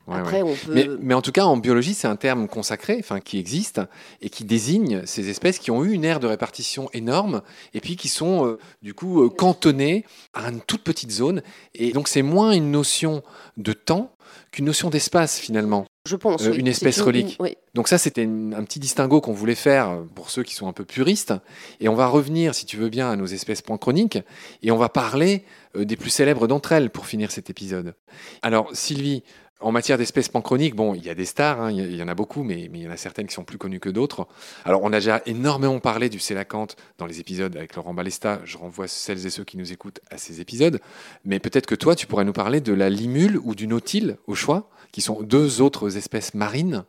Après, 0.09 0.43
on 0.43 0.55
peut... 0.55 0.99
mais, 1.01 1.15
en 1.15 1.23
tout 1.23 1.33
cas, 1.33 1.45
en 1.45 1.57
biologie, 1.57 1.95
c'est 1.95 2.09
un 2.09 2.17
terme 2.17 2.49
consacré, 2.49 2.97
enfin, 3.01 3.21
qui 3.21 3.39
existe 3.39 3.81
et 4.21 4.31
qui 4.31 4.45
désigne 4.45 5.07
ces 5.07 5.31
espèces 5.31 5.59
qui 5.59 5.71
ont 5.71 5.85
eu 5.85 5.93
une 5.93 6.05
aire 6.05 6.21
de 6.21 6.27
répartition 6.27 6.91
énorme 6.93 7.43
et 7.73 7.81
puis 7.81 7.97
qui 7.97 8.09
sont 8.09 8.47
euh, 8.47 8.59
du 8.83 8.95
coup 8.95 9.29
cantonnées 9.31 10.05
à 10.35 10.49
une 10.51 10.61
toute 10.61 10.83
petite 10.83 11.11
zone. 11.11 11.43
Et 11.75 11.93
donc, 11.93 12.09
c'est 12.09 12.23
moins 12.23 12.53
une 12.53 12.71
notion 12.71 13.23
de 13.57 13.73
temps 13.73 14.15
qu'une 14.51 14.67
notion 14.67 14.91
d'espace 14.91 15.39
finalement. 15.39 15.87
Je 16.07 16.17
pense. 16.17 16.43
Euh, 16.43 16.53
une 16.53 16.67
espèce 16.67 17.01
relique. 17.01 17.39
Donc 17.75 17.89
ça, 17.89 17.99
c'était 17.99 18.25
un 18.25 18.63
petit 18.65 18.79
distinguo 18.79 19.21
qu'on 19.21 19.33
voulait 19.33 19.55
faire 19.55 20.03
pour 20.15 20.31
ceux 20.31 20.43
qui 20.43 20.55
sont 20.55 20.69
un 20.69 20.73
peu 20.73 20.85
puristes. 20.85 21.33
Et 21.81 21.89
on 21.89 21.95
va 21.95 22.07
revenir, 22.07 22.55
si 22.55 22.67
tu 22.67 22.77
veux 22.77 22.89
bien, 22.89 23.11
à 23.11 23.17
nos 23.17 23.27
espèces 23.27 23.63
panchroniques. 23.63 24.19
Et 24.63 24.71
on 24.71 24.77
va 24.77 24.89
parler 24.89 25.45
euh, 25.77 25.85
des 25.85 25.97
plus 25.97 26.11
célèbres 26.11 26.47
d'entre 26.47 26.73
elles 26.73 26.91
pour 26.91 27.07
finir 27.07 27.31
cet 27.31 27.49
épisode. 27.51 27.95
Alors, 28.43 28.69
Sylvie, 28.75 29.23
en 29.65 29.73
matière 29.73 29.97
d'espèces 29.97 30.29
panchroniques, 30.29 30.75
il 30.95 31.05
y 31.05 31.09
a 31.09 31.15
des 31.15 31.25
stars, 31.25 31.61
hein, 31.63 31.73
il 31.73 31.97
y 31.97 32.03
en 32.03 32.09
a 32.09 32.15
beaucoup, 32.15 32.43
mais, 32.43 32.69
il 32.73 32.83
y 32.83 32.87
en 32.87 32.91
a 32.91 32.99
certaines 32.99 33.27
qui 33.27 33.35
sont 33.35 33.45
plus 33.45 33.57
connues 33.57 33.81
que 33.81 33.89
d'autres. 33.89 34.29
Alors, 34.67 34.83
on 34.83 34.93
a 34.93 34.97
déjà 34.97 35.23
énormément 35.25 35.81
parlé 35.81 36.11
du 36.11 36.19
célacanthe 36.19 36.77
dans 36.99 37.07
les 37.07 37.19
épisodes 37.19 37.57
avec 37.57 37.75
Laurent 37.75 37.95
Balesta. 37.95 38.41
Je 38.45 38.59
renvoie 38.59 38.89
celles 38.89 39.25
et 39.25 39.31
ceux 39.31 39.45
qui 39.45 39.57
nous 39.57 39.73
écoutent 39.73 40.01
à 40.11 40.19
ces 40.19 40.43
épisodes. 40.43 40.81
Mais 41.25 41.41
peut-être 41.41 41.67
que 41.67 41.75
toi, 41.75 41.97
tu 41.97 42.07
pourrais 42.07 42.27
nous 42.27 42.35
parler 42.35 42.61
de 42.61 42.75
la 42.75 42.91
limule 42.91 43.39
ou 43.43 43.55
du 43.55 43.67
nautile, 43.67 44.19
au 44.27 44.35
choix, 44.35 44.69
qui 44.93 45.01
sont 45.01 45.23
deux 45.23 45.63
autres 45.63 45.97
espèces 45.97 46.35
marines 46.35 46.85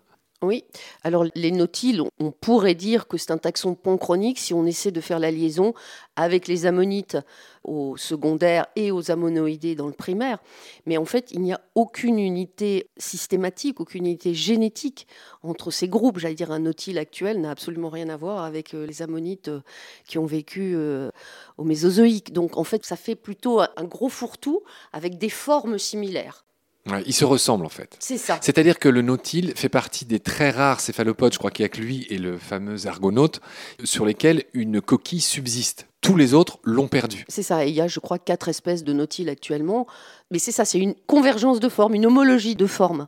oui, 0.46 0.64
alors 1.04 1.26
les 1.36 1.52
nautiles, 1.52 2.02
on 2.20 2.32
pourrait 2.32 2.76
dire 2.76 3.08
que 3.08 3.18
c'est 3.18 3.32
un 3.32 3.38
taxon 3.38 3.76
panchronique 3.76 4.40
si 4.40 4.54
on 4.54 4.66
essaie 4.66 4.92
de 4.92 5.02
faire 5.02 5.20
la 5.20 5.32
liaison 5.32 5.74
avec 6.16 6.48
les 6.48 6.66
ammonites 6.66 7.18
au 7.64 7.98
secondaire 7.98 8.68
et 8.76 8.92
aux 8.92 9.12
ammonoïdés 9.12 9.76
dans 9.76 9.88
le 9.88 9.94
primaire. 9.94 10.40
Mais 10.86 10.98
en 10.98 11.06
fait, 11.06 11.32
il 11.32 11.42
n'y 11.42 11.54
a 11.54 11.62
aucune 11.74 12.20
unité 12.20 12.90
systématique, 12.98 13.80
aucune 13.80 14.06
unité 14.06 14.34
génétique 14.34 15.08
entre 15.44 15.72
ces 15.72 15.88
groupes. 15.88 16.20
J'allais 16.20 16.36
dire, 16.36 16.52
un 16.52 16.60
nautile 16.60 16.98
actuel 16.98 17.42
n'a 17.42 17.52
absolument 17.52 17.90
rien 17.90 18.10
à 18.10 18.18
voir 18.18 18.44
avec 18.44 18.74
euh, 18.74 18.86
les 18.86 19.02
ammonites 19.02 19.50
euh, 19.50 19.62
qui 20.08 20.18
ont 20.18 20.26
vécu 20.26 20.74
euh, 20.76 21.10
au 21.58 21.64
Mésozoïque. 21.64 22.32
Donc 22.32 22.58
en 22.58 22.64
fait, 22.64 22.86
ça 22.86 22.96
fait 22.96 23.16
plutôt 23.16 23.60
un 23.60 23.84
gros 23.84 24.10
fourre-tout 24.10 24.62
avec 24.94 25.18
des 25.18 25.30
formes 25.30 25.80
similaires. 25.80 26.45
Ouais, 26.88 27.02
ils 27.08 27.14
se 27.14 27.26
ressemblent 27.26 27.66
en 27.66 27.70
fait. 27.70 27.96
C'est 28.00 28.18
ça. 28.18 28.38
C'est-à-dire 28.42 28.78
que 28.78 28.90
le 28.90 29.02
nautile 29.02 29.54
fait 29.56 29.70
partie 29.70 30.06
des 30.06 30.20
très 30.20 30.52
rares 30.52 30.80
céphalopodes, 30.80 31.34
je 31.34 31.40
crois 31.40 31.50
qu'il 31.50 31.64
n'y 31.64 31.68
a 31.68 31.70
que 31.70 31.82
lui 31.82 32.06
et 32.10 32.20
le 32.20 32.38
fameux 32.38 32.86
argonaute, 32.86 33.42
sur 33.84 34.06
lesquels 34.06 34.44
une 34.54 34.82
coquille 34.82 35.22
subsiste. 35.22 35.88
Tous 36.02 36.16
les 36.16 36.36
autres 36.36 36.60
l'ont 36.64 36.88
perdu. 36.88 37.26
C'est 37.28 37.42
ça. 37.42 37.66
il 37.66 37.74
y 37.74 37.82
a, 37.82 37.88
je 37.88 38.00
crois, 38.00 38.20
quatre 38.20 38.48
espèces 38.50 38.84
de 38.84 38.94
nautiles 38.94 39.30
actuellement. 39.30 39.88
Mais 40.30 40.38
c'est 40.38 40.52
ça, 40.52 40.64
c'est 40.64 40.78
une 40.78 40.94
convergence 41.08 41.60
de 41.60 41.70
formes, 41.70 41.96
une 41.96 42.06
homologie 42.06 42.56
de 42.56 42.68
formes. 42.68 43.08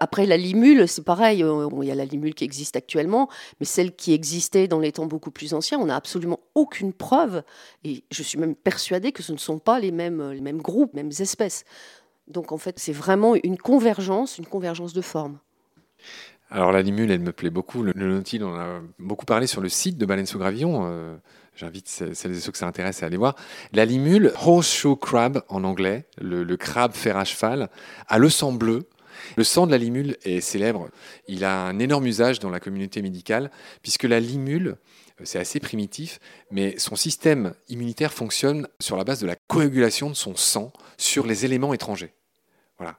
Après, 0.00 0.26
la 0.26 0.36
limule, 0.36 0.86
c'est 0.86 1.02
pareil. 1.02 1.42
Euh, 1.42 1.68
il 1.82 1.88
y 1.88 1.90
a 1.90 1.94
la 1.94 2.04
limule 2.04 2.34
qui 2.34 2.44
existe 2.44 2.76
actuellement, 2.76 3.28
mais 3.58 3.66
celle 3.66 3.96
qui 3.96 4.12
existait 4.12 4.68
dans 4.68 4.78
les 4.78 4.92
temps 4.92 5.06
beaucoup 5.06 5.30
plus 5.30 5.54
anciens, 5.54 5.78
on 5.78 5.86
n'a 5.86 5.96
absolument 5.96 6.38
aucune 6.54 6.92
preuve. 6.92 7.42
Et 7.84 8.04
je 8.10 8.22
suis 8.22 8.38
même 8.38 8.54
persuadée 8.54 9.10
que 9.10 9.22
ce 9.22 9.32
ne 9.32 9.38
sont 9.38 9.58
pas 9.58 9.80
les 9.80 9.90
mêmes, 9.90 10.30
les 10.30 10.40
mêmes 10.40 10.62
groupes, 10.62 10.94
les 10.94 11.02
mêmes 11.02 11.12
espèces. 11.18 11.64
Donc 12.28 12.52
en 12.52 12.58
fait, 12.58 12.78
c'est 12.78 12.92
vraiment 12.92 13.34
une 13.42 13.58
convergence, 13.58 14.38
une 14.38 14.46
convergence 14.46 14.92
de 14.92 15.00
formes. 15.00 15.38
Alors 16.50 16.72
la 16.72 16.80
limule, 16.82 17.10
elle 17.10 17.20
me 17.20 17.32
plaît 17.32 17.50
beaucoup. 17.50 17.82
Le, 17.82 17.92
nautile, 17.92 18.44
on 18.44 18.54
a 18.54 18.80
beaucoup 18.98 19.26
parlé 19.26 19.46
sur 19.46 19.60
le 19.60 19.68
site 19.68 19.98
de 19.98 20.06
Baleine 20.06 20.26
sous 20.26 20.38
Gravillon. 20.38 20.82
Euh, 20.84 21.16
j'invite 21.54 21.88
celles 21.88 22.32
et 22.32 22.40
ceux 22.40 22.52
que 22.52 22.58
ça 22.58 22.66
intéresse 22.66 23.02
à 23.02 23.06
aller 23.06 23.16
voir. 23.16 23.34
La 23.72 23.84
limule, 23.84 24.32
horseshoe 24.40 24.96
crab 24.96 25.42
en 25.48 25.64
anglais, 25.64 26.06
le, 26.18 26.56
crabe 26.56 26.94
fer 26.94 27.16
à 27.16 27.24
cheval, 27.24 27.68
a 28.06 28.18
le 28.18 28.30
sang 28.30 28.52
bleu. 28.52 28.88
Le 29.36 29.44
sang 29.44 29.66
de 29.66 29.72
la 29.72 29.78
limule 29.78 30.16
est 30.22 30.40
célèbre. 30.40 30.88
Il 31.26 31.44
a 31.44 31.64
un 31.64 31.78
énorme 31.80 32.06
usage 32.06 32.38
dans 32.38 32.50
la 32.50 32.60
communauté 32.60 33.02
médicale, 33.02 33.50
puisque 33.82 34.04
la 34.04 34.20
limule, 34.20 34.76
euh, 35.20 35.24
c'est 35.24 35.40
assez 35.40 35.60
primitif, 35.60 36.18
mais 36.50 36.78
son 36.78 36.96
système 36.96 37.52
immunitaire 37.68 38.12
fonctionne 38.12 38.68
sur 38.78 38.96
la 38.96 39.04
base 39.04 39.20
de 39.20 39.26
la 39.26 39.36
coagulation 39.48 40.08
de 40.08 40.14
son 40.14 40.36
sang 40.36 40.72
sur 40.96 41.26
les 41.26 41.44
éléments 41.44 41.74
étrangers. 41.74 42.14
Voilà. 42.78 42.96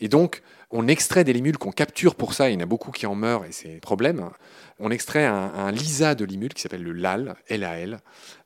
Et 0.00 0.08
donc, 0.08 0.42
on 0.70 0.88
extrait 0.88 1.24
des 1.24 1.32
limules 1.32 1.58
qu'on 1.58 1.72
capture 1.72 2.14
pour 2.14 2.34
ça, 2.34 2.50
il 2.50 2.54
y 2.54 2.56
en 2.56 2.60
a 2.60 2.66
beaucoup 2.66 2.90
qui 2.90 3.06
en 3.06 3.14
meurent 3.14 3.44
et 3.44 3.52
c'est 3.52 3.76
un 3.76 3.78
problème. 3.78 4.28
On 4.78 4.90
extrait 4.90 5.24
un, 5.24 5.70
lisa 5.70 6.14
de 6.14 6.24
limule 6.24 6.54
qui 6.54 6.62
s'appelle 6.62 6.82
le 6.82 6.92
LAL, 6.92 7.36
LAL, 7.48 8.00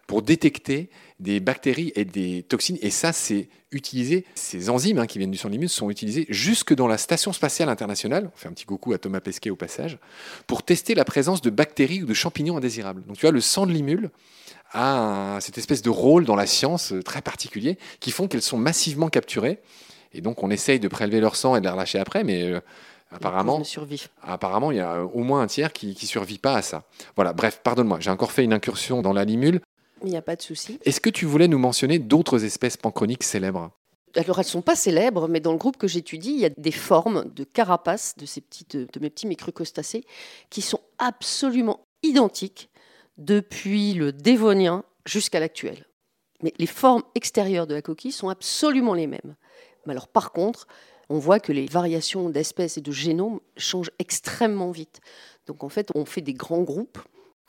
pour 0.07 0.23
détecter 0.23 0.91
des 1.19 1.41
bactéries 1.41 1.93
et 1.95 2.05
des 2.05 2.43
toxines. 2.43 2.79
Et 2.83 2.91
ça, 2.91 3.13
c'est 3.13 3.49
utilisé, 3.73 4.25
ces 4.35 4.69
enzymes 4.69 4.99
hein, 4.99 5.07
qui 5.07 5.19
viennent 5.19 5.31
du 5.31 5.39
sang 5.39 5.49
de 5.49 5.53
limule 5.53 5.69
sont 5.69 5.91
utilisées 5.91 6.27
jusque 6.29 6.75
dans 6.75 6.89
la 6.89 6.99
Station 6.99 7.33
spatiale 7.33 7.69
internationale, 7.69 8.31
on 8.35 8.37
fait 8.37 8.49
un 8.49 8.53
petit 8.53 8.65
coucou 8.65 8.93
à 8.93 8.99
Thomas 8.99 9.21
Pesquet 9.21 9.51
au 9.51 9.57
passage, 9.57 9.99
pour 10.47 10.63
tester 10.63 10.95
la 10.95 11.05
présence 11.05 11.41
de 11.41 11.51
bactéries 11.51 12.03
ou 12.03 12.07
de 12.07 12.15
champignons 12.15 12.57
indésirables. 12.57 13.05
Donc 13.05 13.17
tu 13.17 13.23
vois, 13.23 13.31
le 13.31 13.41
sang 13.41 13.67
de 13.67 13.73
limule 13.73 14.11
a 14.73 15.39
cette 15.41 15.59
espèce 15.59 15.83
de 15.83 15.91
rôle 15.91 16.25
dans 16.25 16.37
la 16.37 16.47
science 16.47 16.93
euh, 16.93 17.03
très 17.03 17.23
particulier 17.23 17.77
qui 17.99 18.13
font 18.13 18.29
qu'elles 18.29 18.43
sont 18.43 18.59
massivement 18.59 19.09
capturées 19.09 19.61
et 20.13 20.21
donc, 20.21 20.43
on 20.43 20.51
essaye 20.51 20.81
de 20.81 20.89
prélever 20.89 21.21
leur 21.21 21.37
sang 21.37 21.57
et 21.57 21.61
de 21.61 21.65
les 21.65 21.71
relâcher 21.71 21.99
après, 21.99 22.25
mais 22.25 22.43
euh, 22.43 22.61
apparemment, 23.11 23.63
apparemment, 24.23 24.73
il 24.73 24.79
y 24.79 24.81
a 24.81 25.05
au 25.05 25.23
moins 25.23 25.43
un 25.43 25.47
tiers 25.47 25.73
qui 25.73 25.89
ne 25.89 26.07
survit 26.07 26.39
pas 26.39 26.57
à 26.57 26.63
ça. 26.63 26.85
Voilà, 27.17 27.33
bref, 27.33 27.61
pardonne-moi, 27.63 27.99
j'ai 28.01 28.11
encore 28.11 28.33
fait 28.33 28.45
une 28.45 28.53
incursion 28.53 29.03
dans 29.03 29.13
la 29.13 29.25
limule. 29.25 29.61
Il 30.03 30.11
n'y 30.11 30.17
a 30.17 30.23
pas 30.23 30.37
de 30.37 30.43
souci. 30.43 30.79
Est-ce 30.85 31.01
que 31.01 31.11
tu 31.11 31.27
voulais 31.27 31.49
nous 31.49 31.59
mentionner 31.59 31.99
d'autres 31.99 32.45
espèces 32.45 32.77
panchroniques 32.77 33.23
célèbres? 33.23 33.71
Alors, 34.17 34.39
elles 34.41 34.47
ne 34.47 34.51
sont 34.51 34.63
pas 34.63 34.75
célèbres, 34.75 35.29
mais 35.29 35.39
dans 35.39 35.53
le 35.53 35.59
groupe 35.59 35.77
que 35.77 35.87
j'étudie, 35.87 36.33
il 36.33 36.41
y 36.41 36.47
a 36.47 36.51
des 36.57 36.73
formes 36.73 37.31
de 37.33 37.45
carapaces 37.45 38.15
de, 38.17 38.27
ces 38.27 38.41
petites, 38.41 38.77
de 38.77 39.01
mes 39.01 39.11
petits 39.11 39.29
microcostacés 39.29 40.05
qui 40.49 40.63
sont 40.63 40.81
absolument 40.99 41.81
identiques 42.03 42.71
depuis 43.19 43.95
le 43.95 44.13
Dévonien 44.13 44.85
jusqu'à 45.07 45.39
l'actuel. 45.39 45.87
Mais 46.43 46.53
les 46.59 46.67
formes 46.67 47.03
extérieures 47.15 47.67
de 47.67 47.75
la 47.75 47.83
coquille 47.83 48.13
sont 48.13 48.31
absolument 48.31 48.95
les 48.95 49.07
mêmes. 49.07 49.37
Alors 49.89 50.09
par 50.09 50.33
contre, 50.33 50.67
on 51.09 51.19
voit 51.19 51.41
que 51.41 51.53
les 51.53 51.67
variations 51.67 52.31
d'espèces 52.31 52.79
et 52.79 52.81
de 52.81 52.93
génomes 52.93 53.41
changent 53.57 53.91
extrêmement 53.99 54.71
vite. 54.71 55.01
Donc 55.47 55.65
en 55.65 55.69
fait, 55.69 55.91
on 55.95 56.05
fait 56.05 56.21
des 56.21 56.35
grands 56.35 56.63
groupes, 56.63 56.99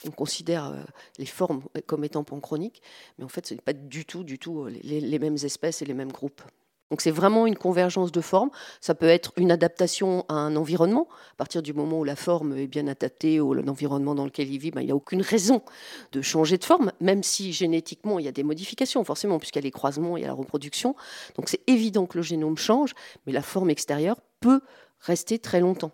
on 0.06 0.12
considère 0.12 0.66
euh, 0.66 0.82
les 1.20 1.26
formes 1.28 1.64
comme 1.86 2.04
étant 2.04 2.24
panchroniques, 2.24 2.82
mais 3.18 3.24
en 3.24 3.30
fait, 3.30 3.46
ce 3.46 3.54
n'est 3.54 3.62
pas 3.62 3.74
du 3.74 4.06
tout, 4.06 4.24
du 4.24 4.40
tout 4.40 4.64
euh, 4.64 4.70
les, 4.82 5.20
mêmes 5.20 5.38
espèces 5.44 5.82
et 5.82 5.86
les 5.86 5.94
mêmes 5.94 6.12
groupes. 6.12 6.42
Donc 6.91 7.01
c'est 7.01 7.12
vraiment 7.12 7.48
une 7.48 7.55
convergence 7.55 8.12
de 8.12 8.21
formes. 8.21 8.51
Ça 8.81 8.93
peut 8.93 9.07
être 9.07 9.31
une 9.38 9.50
adaptation 9.50 10.25
à 10.27 10.33
un 10.33 10.55
environnement. 10.57 11.07
À 11.31 11.36
partir 11.38 11.63
du 11.63 11.74
moment 11.74 12.00
où 12.00 12.03
la 12.03 12.17
forme 12.17 12.55
est 12.57 12.67
bien 12.67 12.86
adaptée 12.88 13.39
au 13.39 13.53
l'environnement 13.53 14.13
dans 14.13 14.25
lequel 14.25 14.51
il 14.51 14.60
vit, 14.60 14.71
ben, 14.71 14.81
il 14.81 14.86
n'y 14.86 14.91
a 14.91 14.95
aucune 14.95 15.21
raison 15.21 15.63
de 16.12 16.21
changer 16.21 16.57
de 16.57 16.65
forme, 16.65 16.91
même 17.00 17.24
si 17.24 17.53
génétiquement 17.53 18.19
il 18.19 18.25
y 18.25 18.27
a 18.27 18.33
des 18.33 18.43
modifications, 18.43 19.03
forcément, 19.05 19.39
puisqu'il 19.39 19.60
y 19.60 19.63
a 19.63 19.63
les 19.63 19.71
croisements, 19.71 20.17
il 20.17 20.21
y 20.21 20.24
a 20.25 20.27
la 20.27 20.33
reproduction. 20.33 20.95
Donc 21.38 21.48
c'est 21.48 21.62
évident 21.67 22.05
que 22.05 22.17
le 22.17 22.24
génome 22.24 22.57
change, 22.57 22.93
mais 23.25 23.31
la 23.31 23.41
forme 23.41 23.69
extérieure 23.69 24.17
peut 24.41 24.60
rester 25.00 25.39
très 25.39 25.62
longtemps. 25.62 25.91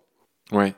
Ouais. 0.52 0.74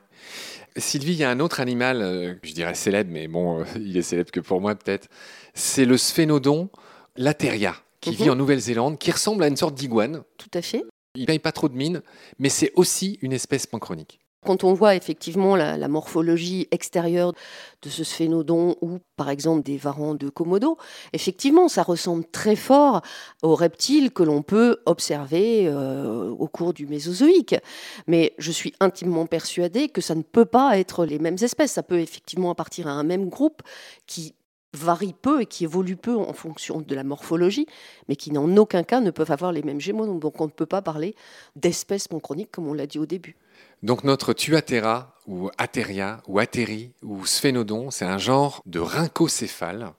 Sylvie, 0.76 1.12
il 1.12 1.18
y 1.18 1.24
a 1.24 1.30
un 1.30 1.40
autre 1.40 1.60
animal, 1.60 2.02
euh, 2.02 2.34
je 2.42 2.52
dirais 2.52 2.74
célèbre, 2.74 3.10
mais 3.10 3.26
bon, 3.26 3.60
euh, 3.60 3.64
il 3.76 3.96
est 3.96 4.02
célèbre 4.02 4.30
que 4.30 4.40
pour 4.40 4.60
moi 4.60 4.74
peut-être. 4.74 5.08
C'est 5.54 5.86
le 5.86 5.96
sphénodon 5.96 6.68
lateria 7.16 7.74
qui 8.00 8.14
vit 8.14 8.24
mhm. 8.24 8.30
en 8.30 8.36
Nouvelle-Zélande, 8.36 8.98
qui 8.98 9.10
ressemble 9.10 9.44
à 9.44 9.48
une 9.48 9.56
sorte 9.56 9.74
d'iguane. 9.74 10.22
Tout 10.38 10.50
à 10.54 10.62
fait. 10.62 10.84
Il 11.14 11.26
paye 11.26 11.38
pas 11.38 11.52
trop 11.52 11.68
de 11.68 11.74
mine, 11.74 12.02
mais 12.38 12.48
c'est 12.48 12.72
aussi 12.76 13.18
une 13.22 13.32
espèce 13.32 13.66
panchronique. 13.66 14.20
Quand 14.46 14.64
on 14.64 14.72
voit 14.72 14.94
effectivement 14.94 15.54
la, 15.54 15.88
morphologie 15.88 16.66
extérieure 16.70 17.34
de 17.82 17.90
ce 17.90 18.04
sphénodon 18.04 18.74
ou 18.80 18.98
par 19.16 19.28
exemple 19.28 19.62
des 19.62 19.76
varans 19.76 20.14
de 20.14 20.30
Komodo, 20.30 20.78
effectivement 21.12 21.68
ça 21.68 21.82
ressemble 21.82 22.24
très 22.24 22.56
fort 22.56 23.02
aux 23.42 23.54
reptiles 23.54 24.10
que 24.12 24.22
l'on 24.22 24.40
peut 24.40 24.78
observer 24.86 25.66
euh, 25.66 26.30
au 26.30 26.48
cours 26.48 26.72
du 26.72 26.86
Mésozoïque. 26.86 27.54
Mais 28.06 28.32
je 28.38 28.50
suis 28.50 28.72
intimement 28.80 29.26
persuadée 29.26 29.90
que 29.90 30.00
ça 30.00 30.14
ne 30.14 30.22
peut 30.22 30.46
pas 30.46 30.78
être 30.78 31.04
les 31.04 31.18
mêmes 31.18 31.36
espèces. 31.42 31.72
Ça 31.72 31.82
peut 31.82 32.00
effectivement 32.00 32.50
appartenir 32.50 32.88
à 32.88 32.92
un 32.92 33.02
même 33.02 33.28
groupe 33.28 33.60
qui 34.06 34.34
varie 34.72 35.14
peu 35.20 35.42
et 35.42 35.46
qui 35.46 35.64
évolue 35.64 35.96
peu 35.96 36.16
en 36.16 36.32
fonction 36.32 36.80
de 36.80 36.94
la 36.94 37.04
morphologie, 37.04 37.66
mais 38.08 38.16
qui 38.16 38.30
n'en 38.30 38.56
aucun 38.56 38.82
cas 38.82 39.00
ne 39.00 39.10
peuvent 39.10 39.32
avoir 39.32 39.52
les 39.52 39.62
mêmes 39.62 39.80
gémeaux. 39.80 40.06
Donc 40.18 40.40
on 40.40 40.46
ne 40.46 40.50
peut 40.50 40.66
pas 40.66 40.82
parler 40.82 41.14
d'espèces 41.56 42.08
panchroniques 42.08 42.50
comme 42.50 42.68
on 42.68 42.74
l'a 42.74 42.86
dit 42.86 42.98
au 42.98 43.06
début. 43.06 43.36
Donc 43.82 44.04
notre 44.04 44.32
Tuatera 44.32 45.14
ou 45.26 45.50
Ateria 45.58 46.22
ou 46.28 46.38
Ateri 46.38 46.92
ou 47.02 47.24
Sphénodon, 47.26 47.90
c'est 47.90 48.04
un 48.04 48.18
genre 48.18 48.62
de 48.66 48.78
rhincocéphale, 48.78 49.92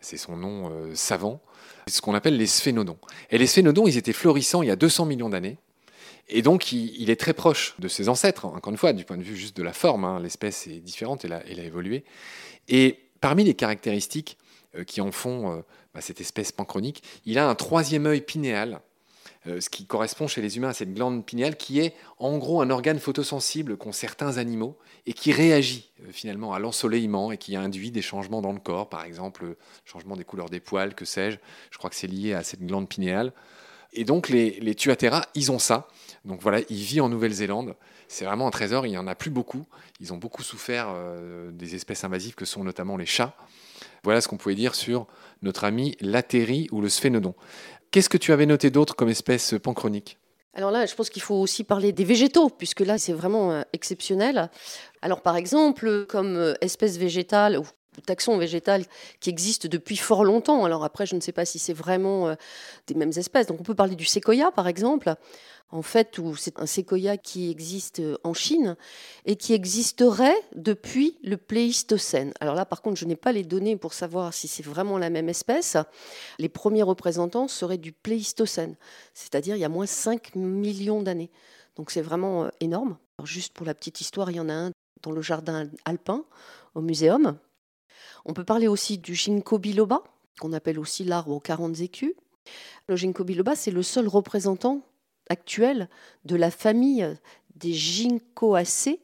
c'est 0.00 0.16
son 0.16 0.36
nom 0.36 0.70
euh, 0.70 0.94
savant, 0.94 1.40
ce 1.88 2.00
qu'on 2.00 2.14
appelle 2.14 2.36
les 2.36 2.46
sphénodons. 2.46 2.98
Et 3.30 3.38
les 3.38 3.46
sphénodons, 3.46 3.86
ils 3.86 3.96
étaient 3.96 4.12
florissants 4.12 4.62
il 4.62 4.68
y 4.68 4.70
a 4.70 4.76
200 4.76 5.06
millions 5.06 5.28
d'années. 5.28 5.58
Et 6.28 6.40
donc, 6.40 6.72
il, 6.72 7.10
est 7.10 7.20
très 7.20 7.34
proche 7.34 7.74
de 7.78 7.86
ses 7.86 8.08
ancêtres, 8.08 8.46
encore 8.46 8.70
une 8.70 8.78
fois, 8.78 8.94
du 8.94 9.04
point 9.04 9.18
de 9.18 9.22
vue 9.22 9.36
juste 9.36 9.54
de 9.58 9.62
la 9.62 9.74
forme. 9.74 10.04
Hein. 10.04 10.20
L'espèce 10.20 10.66
est 10.66 10.80
différente, 10.80 11.26
elle 11.26 11.34
a, 11.34 11.42
elle 11.50 11.60
a 11.60 11.64
évolué. 11.64 12.02
Et 12.68 13.03
Parmi 13.24 13.42
les 13.42 13.54
caractéristiques 13.54 14.36
euh, 14.76 14.84
qui 14.84 15.00
en 15.00 15.10
font 15.10 15.50
euh, 15.50 15.62
bah, 15.94 16.02
cette 16.02 16.20
espèce 16.20 16.52
panchronique, 16.52 17.02
il 17.24 17.38
a 17.38 17.48
un 17.48 17.54
troisième 17.54 18.04
œil 18.04 18.20
pinéal, 18.20 18.82
euh, 19.46 19.62
ce 19.62 19.70
qui 19.70 19.86
correspond 19.86 20.26
chez 20.26 20.42
les 20.42 20.58
humains 20.58 20.68
à 20.68 20.72
cette 20.74 20.92
glande 20.92 21.24
pinéale 21.24 21.56
qui 21.56 21.80
est 21.80 21.94
en 22.18 22.36
gros 22.36 22.60
un 22.60 22.68
organe 22.68 22.98
photosensible 22.98 23.78
qu'ont 23.78 23.92
certains 23.92 24.36
animaux 24.36 24.76
et 25.06 25.14
qui 25.14 25.32
réagit 25.32 25.90
finalement 26.10 26.52
à 26.52 26.58
l'ensoleillement 26.58 27.32
et 27.32 27.38
qui 27.38 27.56
induit 27.56 27.90
des 27.90 28.02
changements 28.02 28.42
dans 28.42 28.52
le 28.52 28.60
corps, 28.60 28.90
par 28.90 29.06
exemple 29.06 29.56
changement 29.86 30.16
des 30.16 30.24
couleurs 30.24 30.50
des 30.50 30.60
poils, 30.60 30.94
que 30.94 31.06
sais-je. 31.06 31.38
Je 31.70 31.78
crois 31.78 31.88
que 31.88 31.96
c'est 31.96 32.06
lié 32.06 32.34
à 32.34 32.42
cette 32.42 32.60
glande 32.60 32.90
pinéale. 32.90 33.32
Et 33.94 34.04
donc 34.04 34.28
les, 34.28 34.58
les 34.60 34.76
ils 35.34 35.52
ont 35.52 35.58
ça. 35.58 35.88
Donc 36.24 36.40
voilà, 36.40 36.60
il 36.68 36.82
vit 36.82 37.00
en 37.00 37.08
Nouvelle-Zélande. 37.08 37.76
C'est 38.08 38.24
vraiment 38.24 38.46
un 38.46 38.50
trésor, 38.50 38.86
il 38.86 38.90
n'y 38.90 38.98
en 38.98 39.06
a 39.06 39.14
plus 39.14 39.30
beaucoup. 39.30 39.64
Ils 40.00 40.12
ont 40.12 40.16
beaucoup 40.16 40.42
souffert 40.42 40.88
euh, 40.94 41.50
des 41.50 41.74
espèces 41.74 42.04
invasives 42.04 42.34
que 42.34 42.44
sont 42.44 42.64
notamment 42.64 42.96
les 42.96 43.06
chats. 43.06 43.34
Voilà 44.02 44.20
ce 44.20 44.28
qu'on 44.28 44.36
pouvait 44.36 44.54
dire 44.54 44.74
sur 44.74 45.06
notre 45.42 45.64
ami 45.64 45.96
l'atérie 46.00 46.68
ou 46.72 46.80
le 46.80 46.88
sphénodon. 46.88 47.34
Qu'est-ce 47.90 48.08
que 48.08 48.18
tu 48.18 48.32
avais 48.32 48.46
noté 48.46 48.70
d'autre 48.70 48.96
comme 48.96 49.08
espèce 49.08 49.54
panchronique? 49.62 50.18
Alors 50.54 50.70
là, 50.70 50.86
je 50.86 50.94
pense 50.94 51.10
qu'il 51.10 51.22
faut 51.22 51.34
aussi 51.34 51.64
parler 51.64 51.92
des 51.92 52.04
végétaux, 52.04 52.48
puisque 52.48 52.80
là, 52.80 52.96
c'est 52.96 53.12
vraiment 53.12 53.50
euh, 53.50 53.62
exceptionnel. 53.72 54.50
Alors 55.02 55.20
par 55.20 55.36
exemple, 55.36 56.06
comme 56.06 56.36
euh, 56.36 56.54
espèce 56.60 56.96
végétale 56.96 57.60
taxon 58.02 58.38
végétal 58.38 58.84
qui 59.20 59.30
existe 59.30 59.66
depuis 59.66 59.96
fort 59.96 60.24
longtemps. 60.24 60.64
Alors 60.64 60.84
après, 60.84 61.06
je 61.06 61.14
ne 61.14 61.20
sais 61.20 61.32
pas 61.32 61.44
si 61.44 61.58
c'est 61.58 61.72
vraiment 61.72 62.34
des 62.86 62.94
mêmes 62.94 63.12
espèces. 63.16 63.46
Donc 63.46 63.60
on 63.60 63.64
peut 63.64 63.74
parler 63.74 63.96
du 63.96 64.04
séquoia, 64.04 64.50
par 64.52 64.68
exemple 64.68 65.14
en 65.74 65.82
fait, 65.82 66.20
c'est 66.38 66.60
un 66.60 66.66
séquoia 66.66 67.16
qui 67.16 67.50
existe 67.50 67.98
euh, 67.98 68.16
en 68.22 68.32
Chine 68.32 68.76
et 69.24 69.34
qui 69.34 69.54
existerait 69.54 70.36
depuis 70.54 71.18
le 71.24 71.36
Pléistocène. 71.36 72.32
Alors 72.38 72.54
là, 72.54 72.64
par 72.64 72.80
contre, 72.80 72.96
je 72.96 73.04
n'ai 73.06 73.16
pas 73.16 73.32
les 73.32 73.42
données 73.42 73.76
pour 73.76 73.92
savoir 73.92 74.32
si 74.32 74.46
c'est 74.46 74.62
vraiment 74.62 74.98
la 74.98 75.10
même 75.10 75.28
espèce. 75.28 75.76
Les 76.38 76.48
premiers 76.48 76.84
représentants 76.84 77.48
seraient 77.48 77.78
du 77.78 77.90
Pléistocène, 77.90 78.76
c'est-à-dire 79.14 79.56
il 79.56 79.60
y 79.60 79.64
a 79.64 79.68
moins 79.68 79.86
5 79.86 80.36
millions 80.36 81.02
d'années. 81.02 81.30
Donc 81.74 81.90
c'est 81.90 82.02
vraiment 82.02 82.44
euh, 82.44 82.48
énorme. 82.60 82.96
juste 83.24 83.52
pour 83.52 83.66
la 83.66 83.74
petite 83.74 84.00
histoire, 84.00 84.30
il 84.30 84.36
y 84.36 84.40
en 84.40 84.48
a 84.48 84.54
un 84.54 84.70
dans 85.02 85.10
le 85.10 85.22
jardin 85.22 85.68
alpin, 85.84 86.24
au 86.76 86.82
muséum. 86.82 87.36
On 88.24 88.32
peut 88.32 88.44
parler 88.44 88.68
aussi 88.68 88.98
du 88.98 89.14
ginkgo 89.14 89.58
biloba, 89.58 90.02
qu'on 90.40 90.52
appelle 90.52 90.78
aussi 90.78 91.04
l'arbre 91.04 91.32
aux 91.32 91.40
40 91.40 91.80
écus. 91.80 92.14
Le 92.88 92.96
ginkgo 92.96 93.24
biloba, 93.24 93.54
c'est 93.54 93.70
le 93.70 93.82
seul 93.82 94.08
représentant 94.08 94.80
actuelle 95.28 95.88
de 96.24 96.36
la 96.36 96.50
famille 96.50 97.16
des 97.56 97.72
Ginkgoaceae. 97.72 98.98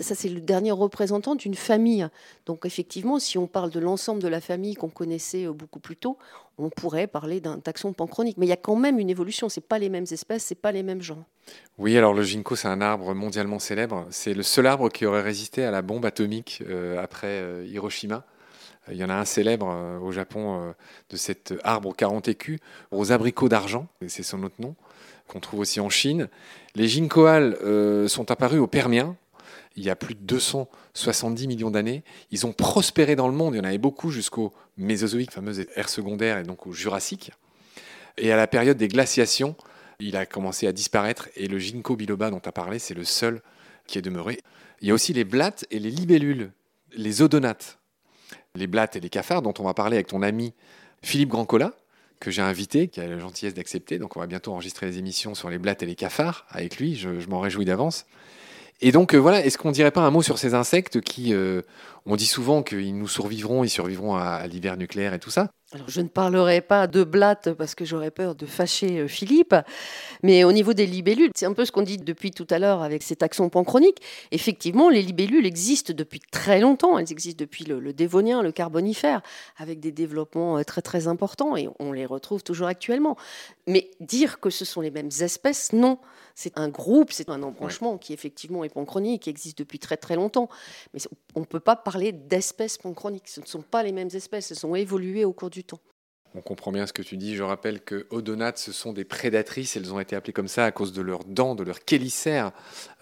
Ça, 0.00 0.14
c'est 0.14 0.28
le 0.28 0.40
dernier 0.40 0.70
représentant 0.70 1.34
d'une 1.34 1.54
famille. 1.54 2.08
Donc, 2.46 2.66
effectivement, 2.66 3.18
si 3.18 3.38
on 3.38 3.46
parle 3.46 3.70
de 3.70 3.80
l'ensemble 3.80 4.22
de 4.22 4.28
la 4.28 4.40
famille 4.40 4.74
qu'on 4.74 4.88
connaissait 4.88 5.46
euh, 5.46 5.52
beaucoup 5.52 5.80
plus 5.80 5.96
tôt, 5.96 6.18
on 6.58 6.70
pourrait 6.70 7.06
parler 7.06 7.40
d'un 7.40 7.58
taxon 7.58 7.92
panchronique. 7.92 8.36
Mais 8.38 8.46
il 8.46 8.48
y 8.48 8.52
a 8.52 8.56
quand 8.56 8.76
même 8.76 8.98
une 8.98 9.10
évolution. 9.10 9.48
Ce 9.48 9.60
pas 9.60 9.78
les 9.78 9.88
mêmes 9.88 10.06
espèces, 10.10 10.46
ce 10.46 10.54
pas 10.54 10.72
les 10.72 10.82
mêmes 10.82 11.02
genres. 11.02 11.24
Oui, 11.78 11.96
alors 11.96 12.14
le 12.14 12.22
ginkgo, 12.22 12.56
c'est 12.56 12.68
un 12.68 12.80
arbre 12.80 13.14
mondialement 13.14 13.58
célèbre. 13.58 14.06
C'est 14.10 14.34
le 14.34 14.42
seul 14.42 14.66
arbre 14.66 14.88
qui 14.88 15.06
aurait 15.06 15.22
résisté 15.22 15.64
à 15.64 15.70
la 15.70 15.82
bombe 15.82 16.04
atomique 16.06 16.62
euh, 16.68 17.02
après 17.02 17.40
euh, 17.40 17.66
Hiroshima. 17.66 18.24
Il 18.90 18.96
y 18.96 19.04
en 19.04 19.08
a 19.08 19.14
un 19.14 19.24
célèbre 19.24 19.98
au 20.02 20.12
Japon 20.12 20.74
de 21.08 21.16
cet 21.16 21.54
arbre 21.64 21.88
aux 21.88 21.94
40 21.94 22.28
écus, 22.28 22.60
aux 22.90 23.12
abricots 23.12 23.48
d'argent, 23.48 23.86
c'est 24.08 24.22
son 24.22 24.42
autre 24.42 24.56
nom 24.58 24.74
qu'on 25.28 25.40
trouve 25.40 25.60
aussi 25.60 25.80
en 25.80 25.90
Chine. 25.90 26.28
Les 26.74 26.88
ginkgoales 26.88 27.56
euh, 27.62 28.08
sont 28.08 28.30
apparus 28.30 28.60
au 28.60 28.66
Permien, 28.66 29.16
il 29.76 29.84
y 29.84 29.90
a 29.90 29.96
plus 29.96 30.14
de 30.14 30.20
270 30.20 31.46
millions 31.48 31.70
d'années. 31.70 32.04
Ils 32.30 32.46
ont 32.46 32.52
prospéré 32.52 33.16
dans 33.16 33.28
le 33.28 33.34
monde, 33.34 33.54
il 33.54 33.58
y 33.58 33.60
en 33.60 33.64
avait 33.64 33.78
beaucoup 33.78 34.10
jusqu'au 34.10 34.52
Mésozoïque, 34.76 35.32
fameuse 35.32 35.66
ère 35.74 35.88
secondaire, 35.88 36.38
et 36.38 36.42
donc 36.42 36.66
au 36.66 36.72
Jurassique. 36.72 37.32
Et 38.16 38.32
à 38.32 38.36
la 38.36 38.46
période 38.46 38.76
des 38.76 38.88
glaciations, 38.88 39.56
il 39.98 40.16
a 40.16 40.26
commencé 40.26 40.66
à 40.66 40.72
disparaître, 40.72 41.28
et 41.36 41.48
le 41.48 41.58
ginkgo 41.58 41.96
biloba 41.96 42.30
dont 42.30 42.40
tu 42.40 42.48
as 42.48 42.52
parlé, 42.52 42.78
c'est 42.78 42.94
le 42.94 43.04
seul 43.04 43.40
qui 43.86 43.98
est 43.98 44.02
demeuré. 44.02 44.40
Il 44.80 44.88
y 44.88 44.90
a 44.90 44.94
aussi 44.94 45.12
les 45.12 45.24
blattes 45.24 45.66
et 45.70 45.78
les 45.78 45.90
libellules, 45.90 46.52
les 46.96 47.22
odonates. 47.22 47.78
Les 48.54 48.66
blattes 48.66 48.96
et 48.96 49.00
les 49.00 49.10
cafards, 49.10 49.42
dont 49.42 49.54
on 49.58 49.64
va 49.64 49.74
parler 49.74 49.96
avec 49.96 50.06
ton 50.06 50.22
ami 50.22 50.54
Philippe 51.02 51.30
Grancola, 51.30 51.72
que 52.20 52.30
j'ai 52.30 52.42
invité, 52.42 52.88
qui 52.88 53.00
a 53.00 53.06
la 53.06 53.18
gentillesse 53.18 53.54
d'accepter. 53.54 53.98
Donc 53.98 54.16
on 54.16 54.20
va 54.20 54.26
bientôt 54.26 54.52
enregistrer 54.52 54.86
les 54.86 54.98
émissions 54.98 55.34
sur 55.34 55.50
les 55.50 55.58
blattes 55.58 55.82
et 55.82 55.86
les 55.86 55.94
cafards 55.94 56.46
avec 56.48 56.78
lui, 56.78 56.96
je, 56.96 57.08
m'en 57.28 57.40
réjouis 57.40 57.64
d'avance. 57.64 58.06
Et 58.80 58.92
donc 58.92 59.14
euh, 59.14 59.18
voilà, 59.18 59.44
est-ce 59.44 59.58
qu'on 59.58 59.70
dirait 59.70 59.90
pas 59.90 60.02
un 60.02 60.10
mot 60.10 60.22
sur 60.22 60.38
ces 60.38 60.54
insectes 60.54 61.00
qui, 61.00 61.32
euh, 61.34 61.62
on 62.06 62.16
dit 62.16 62.26
souvent 62.26 62.62
qu'ils 62.62 62.96
nous 62.98 63.08
survivront, 63.08 63.64
ils 63.64 63.70
survivront 63.70 64.16
à 64.16 64.46
l'hiver 64.46 64.76
nucléaire 64.76 65.14
et 65.14 65.20
tout 65.20 65.30
ça? 65.30 65.50
Alors, 65.74 65.90
je 65.90 66.00
ne 66.02 66.06
parlerai 66.06 66.60
pas 66.60 66.86
de 66.86 67.02
blattes 67.02 67.52
parce 67.52 67.74
que 67.74 67.84
j'aurais 67.84 68.12
peur 68.12 68.36
de 68.36 68.46
fâcher 68.46 69.00
euh, 69.00 69.08
Philippe, 69.08 69.56
mais 70.22 70.44
au 70.44 70.52
niveau 70.52 70.72
des 70.72 70.86
libellules, 70.86 71.32
c'est 71.34 71.46
un 71.46 71.52
peu 71.52 71.64
ce 71.64 71.72
qu'on 71.72 71.82
dit 71.82 71.98
depuis 71.98 72.30
tout 72.30 72.46
à 72.50 72.60
l'heure 72.60 72.80
avec 72.80 73.02
cet 73.02 73.24
accent 73.24 73.48
panchronique. 73.48 73.98
Effectivement, 74.30 74.88
les 74.88 75.02
libellules 75.02 75.44
existent 75.44 75.92
depuis 75.92 76.20
très 76.20 76.60
longtemps. 76.60 76.96
Elles 76.96 77.10
existent 77.10 77.40
depuis 77.40 77.64
le, 77.64 77.92
Dévonien, 77.92 78.40
le 78.40 78.52
Carbonifère, 78.52 79.20
avec 79.56 79.80
des 79.80 79.90
développements 79.90 80.58
euh, 80.58 80.62
très 80.62 80.80
très 80.80 81.08
importants 81.08 81.56
et 81.56 81.68
on 81.80 81.90
les 81.90 82.06
retrouve 82.06 82.44
toujours 82.44 82.68
actuellement. 82.68 83.16
Mais 83.66 83.90
dire 83.98 84.38
que 84.38 84.50
ce 84.50 84.64
sont 84.64 84.80
les 84.80 84.92
mêmes 84.92 85.10
espèces, 85.22 85.72
non. 85.72 85.98
C'est 86.36 86.58
un 86.58 86.68
groupe, 86.68 87.12
c'est 87.12 87.30
un 87.30 87.42
embranchement 87.42 87.96
qui 87.96 88.12
effectivement 88.12 88.64
est 88.64 88.68
panchronique, 88.68 89.22
qui 89.22 89.30
existe 89.30 89.58
depuis 89.58 89.78
très 89.78 89.96
très 89.96 90.16
longtemps. 90.16 90.48
Mais 90.92 91.00
on 91.34 91.40
ne 91.40 91.44
peut 91.44 91.60
pas 91.60 91.76
parler 91.76 92.12
d'espèces 92.12 92.76
panchroniques. 92.76 93.28
Ce 93.28 93.40
ne 93.40 93.46
sont 93.46 93.62
pas 93.62 93.82
les 93.82 93.92
mêmes 93.92 94.10
espèces, 94.12 94.50
elles 94.50 94.66
ont 94.66 94.74
évolué 94.74 95.24
au 95.24 95.32
cours 95.32 95.50
du 95.50 95.63
On 96.36 96.40
comprend 96.40 96.72
bien 96.72 96.84
ce 96.84 96.92
que 96.92 97.02
tu 97.02 97.16
dis. 97.16 97.36
Je 97.36 97.44
rappelle 97.44 97.80
que 97.80 98.08
odonates, 98.10 98.58
ce 98.58 98.72
sont 98.72 98.92
des 98.92 99.04
prédatrices. 99.04 99.76
Elles 99.76 99.94
ont 99.94 100.00
été 100.00 100.16
appelées 100.16 100.32
comme 100.32 100.48
ça 100.48 100.64
à 100.64 100.72
cause 100.72 100.92
de 100.92 101.00
leurs 101.00 101.24
dents, 101.24 101.54
de 101.54 101.62
leurs 101.62 101.78
chélicères 101.88 102.50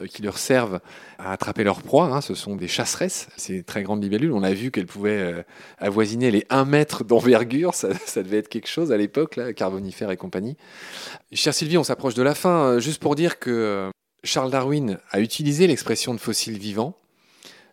euh, 0.03 0.07
qui 0.07 0.21
leur 0.21 0.37
servent 0.37 0.81
à 1.19 1.33
attraper 1.33 1.65
leurs 1.65 1.83
proies. 1.83 2.09
Hein. 2.09 2.21
Ce 2.21 2.35
sont 2.35 2.57
des 2.57 2.69
chasseresses, 2.69 3.29
ces 3.39 3.63
très 3.63 3.83
grandes 3.85 4.05
libellules. 4.05 4.33
On 4.33 4.43
a 4.43 4.53
vu 4.53 4.71
qu'elles 4.71 4.87
pouvaient 4.87 5.19
euh, 5.19 5.43
avoisiner 5.79 6.31
les 6.31 6.45
1 6.51 6.67
mètre 6.67 7.05
d'envergure. 7.05 7.73
Ça, 8.05 8.23
devait 8.23 8.37
être 8.37 8.51
quelque 8.51 8.69
chose 8.69 8.93
à 8.93 8.99
l'époque, 8.99 9.37
là, 9.37 9.55
carbonifère 9.55 10.11
et 10.11 10.19
compagnie. 10.19 10.59
Cher 11.33 11.55
Sylvie, 11.55 11.79
on 11.79 11.85
s'approche 11.85 12.15
de 12.15 12.23
la 12.23 12.35
fin. 12.35 12.65
Euh, 12.65 12.81
juste 12.81 13.01
pour 13.01 13.15
dire 13.15 13.39
que 13.39 13.91
Charles 14.25 14.51
Darwin 14.51 14.99
a 15.11 15.21
utilisé 15.21 15.67
l'expression 15.67 16.13
de 16.13 16.21
fossiles 16.21 16.59
vivants 16.59 16.99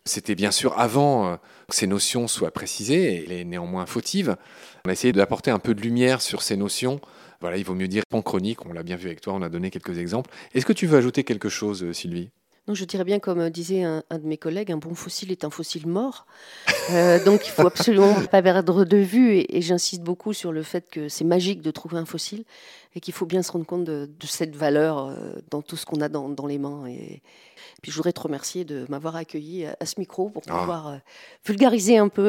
C'était 0.06 0.34
bien 0.34 0.52
sûr 0.52 0.78
avant 0.78 1.38
ces 1.74 1.86
notions 1.86 2.28
soient 2.28 2.50
précisées, 2.50 3.40
et 3.40 3.44
néanmoins 3.44 3.86
fautives. 3.86 4.36
On 4.84 4.88
a 4.88 4.92
essayé 4.92 5.12
d'apporter 5.12 5.50
un 5.50 5.58
peu 5.58 5.74
de 5.74 5.80
lumière 5.80 6.20
sur 6.20 6.42
ces 6.42 6.56
notions. 6.56 7.00
Voilà, 7.40 7.56
il 7.56 7.64
vaut 7.64 7.74
mieux 7.74 7.88
dire 7.88 8.02
pan 8.08 8.22
chronique, 8.22 8.66
on 8.66 8.72
l'a 8.72 8.82
bien 8.82 8.96
vu 8.96 9.06
avec 9.06 9.20
toi, 9.20 9.32
on 9.34 9.42
a 9.42 9.48
donné 9.48 9.70
quelques 9.70 9.98
exemples. 9.98 10.30
Est-ce 10.54 10.66
que 10.66 10.72
tu 10.72 10.86
veux 10.86 10.98
ajouter 10.98 11.24
quelque 11.24 11.48
chose, 11.48 11.82
euh, 11.82 11.92
Sylvie? 11.92 12.30
Je 12.74 12.84
dirais 12.84 13.04
bien, 13.04 13.18
comme 13.18 13.50
disait 13.50 13.82
un, 13.82 14.02
de 14.10 14.26
mes 14.26 14.36
collègues, 14.36 14.72
un 14.72 14.76
bon 14.76 14.94
fossile 14.94 15.30
est 15.32 15.44
un 15.44 15.50
fossile 15.50 15.86
mort. 15.86 16.26
Euh, 16.90 17.22
donc 17.24 17.46
il 17.46 17.50
faut 17.50 17.66
absolument 17.66 18.14
pas 18.30 18.42
perdre 18.42 18.84
de 18.84 18.96
vue, 18.96 19.44
et, 19.48 19.62
j'insiste 19.62 20.02
beaucoup 20.02 20.32
sur 20.32 20.52
le 20.52 20.62
fait 20.62 20.88
que 20.90 21.08
c'est 21.08 21.24
magique 21.24 21.62
de 21.62 21.70
trouver 21.70 21.98
un 21.98 22.04
fossile, 22.04 22.44
et 22.94 23.00
qu'il 23.00 23.14
faut 23.14 23.26
bien 23.26 23.42
se 23.42 23.52
rendre 23.52 23.66
compte 23.66 23.84
de, 23.84 24.08
cette 24.24 24.56
valeur 24.56 25.16
dans 25.50 25.62
tout 25.62 25.76
ce 25.76 25.86
qu'on 25.86 26.00
a 26.00 26.08
dans, 26.08 26.46
les 26.46 26.58
mains. 26.58 26.86
Et, 26.86 27.22
puis 27.82 27.92
je 27.92 27.96
voudrais 27.96 28.12
te 28.12 28.20
remercier 28.20 28.64
de 28.64 28.86
m'avoir 28.88 29.16
accueilli 29.16 29.66
à, 29.66 29.86
ce 29.86 29.98
micro 29.98 30.30
pour 30.30 30.42
ah. 30.48 30.58
pouvoir 30.58 30.98
vulgariser 31.46 31.98
un 31.98 32.08
peu 32.08 32.24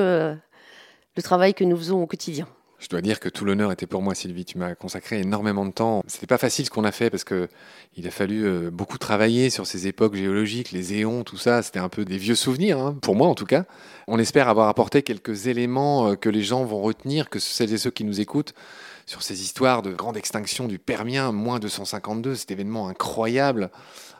le 1.15 1.21
travail 1.23 1.53
que 1.53 1.63
nous 1.63 1.77
faisons 1.77 2.01
au 2.01 2.07
quotidien. 2.07 2.47
Je 2.81 2.87
dois 2.87 3.01
dire 3.01 3.19
que 3.19 3.29
tout 3.29 3.45
l'honneur 3.45 3.71
était 3.71 3.85
pour 3.85 4.01
moi, 4.01 4.15
Sylvie. 4.15 4.43
Tu 4.43 4.57
m'as 4.57 4.73
consacré 4.73 5.19
énormément 5.19 5.67
de 5.67 5.71
temps. 5.71 6.01
C'était 6.07 6.25
pas 6.25 6.39
facile 6.39 6.65
ce 6.65 6.71
qu'on 6.71 6.83
a 6.83 6.91
fait 6.91 7.11
parce 7.11 7.23
que 7.23 7.47
il 7.95 8.07
a 8.07 8.11
fallu 8.11 8.43
euh, 8.43 8.71
beaucoup 8.71 8.97
travailler 8.97 9.51
sur 9.51 9.67
ces 9.67 9.85
époques 9.85 10.15
géologiques, 10.15 10.71
les 10.71 10.95
éons, 10.95 11.23
tout 11.23 11.37
ça. 11.37 11.61
C'était 11.61 11.79
un 11.79 11.89
peu 11.89 12.05
des 12.05 12.17
vieux 12.17 12.33
souvenirs, 12.33 12.79
hein, 12.79 12.97
pour 12.99 13.15
moi 13.15 13.27
en 13.27 13.35
tout 13.35 13.45
cas. 13.45 13.65
On 14.07 14.17
espère 14.17 14.49
avoir 14.49 14.67
apporté 14.67 15.03
quelques 15.03 15.45
éléments 15.45 16.09
euh, 16.09 16.15
que 16.15 16.27
les 16.27 16.41
gens 16.41 16.65
vont 16.65 16.81
retenir, 16.81 17.29
que 17.29 17.37
celles 17.37 17.71
et 17.71 17.77
ceux 17.77 17.91
qui 17.91 18.03
nous 18.03 18.19
écoutent, 18.19 18.55
sur 19.05 19.21
ces 19.21 19.43
histoires 19.43 19.83
de 19.83 19.93
grande 19.93 20.17
extinction 20.17 20.67
du 20.67 20.79
Permien, 20.79 21.31
moins 21.31 21.59
252, 21.59 22.33
cet 22.33 22.49
événement 22.49 22.87
incroyable. 22.87 23.69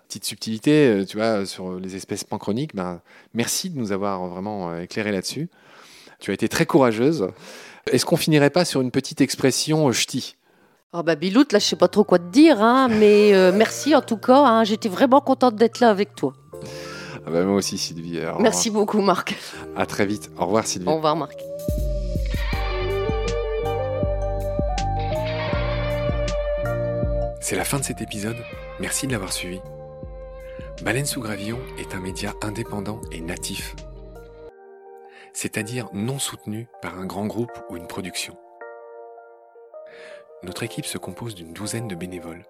Petite 0.08 0.26
subtilité, 0.26 0.88
euh, 0.88 1.04
tu 1.04 1.18
vois, 1.18 1.48
sur 1.48 1.80
les 1.80 1.96
espèces 1.96 2.24
panchroniques. 2.24 2.76
Ben, 2.76 3.02
merci 3.34 3.72
de 3.72 3.80
nous 3.80 3.92
avoir 3.92 4.28
vraiment 4.28 4.78
éclairé 4.78 5.12
là-dessus. 5.12 5.50
Tu 6.20 6.30
as 6.30 6.36
été 6.36 6.48
très 6.48 6.68
courageuse. 6.68 7.28
Est-ce 7.90 8.06
qu'on 8.06 8.18
finirait 8.18 8.50
pas 8.50 8.66
sur 8.66 8.82
une 8.82 8.92
petite 8.92 9.22
expression 9.22 9.88
euh, 9.88 9.92
ch'ti? 9.92 10.36
Oh 10.94 11.04
bah 11.04 11.16
Biloute, 11.16 11.54
là 11.54 11.60
je 11.60 11.66
sais 11.66 11.76
pas 11.76 11.88
trop 11.88 12.04
quoi 12.04 12.20
te 12.20 12.30
dire, 12.32 12.62
hein, 12.62 12.90
mais 12.90 13.34
euh, 13.34 13.52
merci 13.54 13.96
en 13.96 14.02
tout 14.02 14.18
cas, 14.18 14.44
hein, 14.44 14.64
j'étais 14.64 14.90
vraiment 14.90 15.22
contente 15.22 15.56
d'être 15.56 15.80
là 15.80 15.90
avec 15.90 16.16
toi. 16.16 16.34
Ah 17.26 17.32
bah 17.32 17.44
moi 17.44 17.56
aussi 17.56 17.78
Sylvie. 17.78 18.20
merci 18.40 18.70
beaucoup 18.70 19.00
Marc. 19.02 19.36
À 19.76 19.86
très 19.86 20.06
vite. 20.06 20.32
Au 20.38 20.46
revoir 20.46 20.68
Sylvie. 20.68 20.88
Au 20.88 20.96
revoir 20.96 21.16
Marc. 21.16 21.38
C'est 27.42 27.56
la 27.56 27.64
fin 27.64 27.80
de 27.80 27.84
cet 27.84 28.02
épisode. 28.02 28.38
Merci 28.80 29.08
de 29.08 29.12
l'avoir 29.12 29.34
suivi. 29.34 29.60
Baleine 30.84 31.06
sous 31.06 31.22
gravillon 31.22 31.60
est 31.78 31.94
un 31.94 32.00
média 32.00 32.34
indépendant 32.42 33.02
et 33.12 33.22
natif 33.22 33.76
c'est-à-dire 35.34 35.88
non 35.94 36.20
soutenu 36.20 36.68
par 36.82 36.98
un 36.98 37.06
grand 37.06 37.26
groupe 37.26 37.58
ou 37.70 37.78
une 37.78 37.88
production. 37.88 38.38
Notre 40.44 40.64
équipe 40.64 40.86
se 40.86 40.98
compose 40.98 41.36
d'une 41.36 41.54
douzaine 41.54 41.88
de 41.88 41.96
bénévoles, 41.96 42.46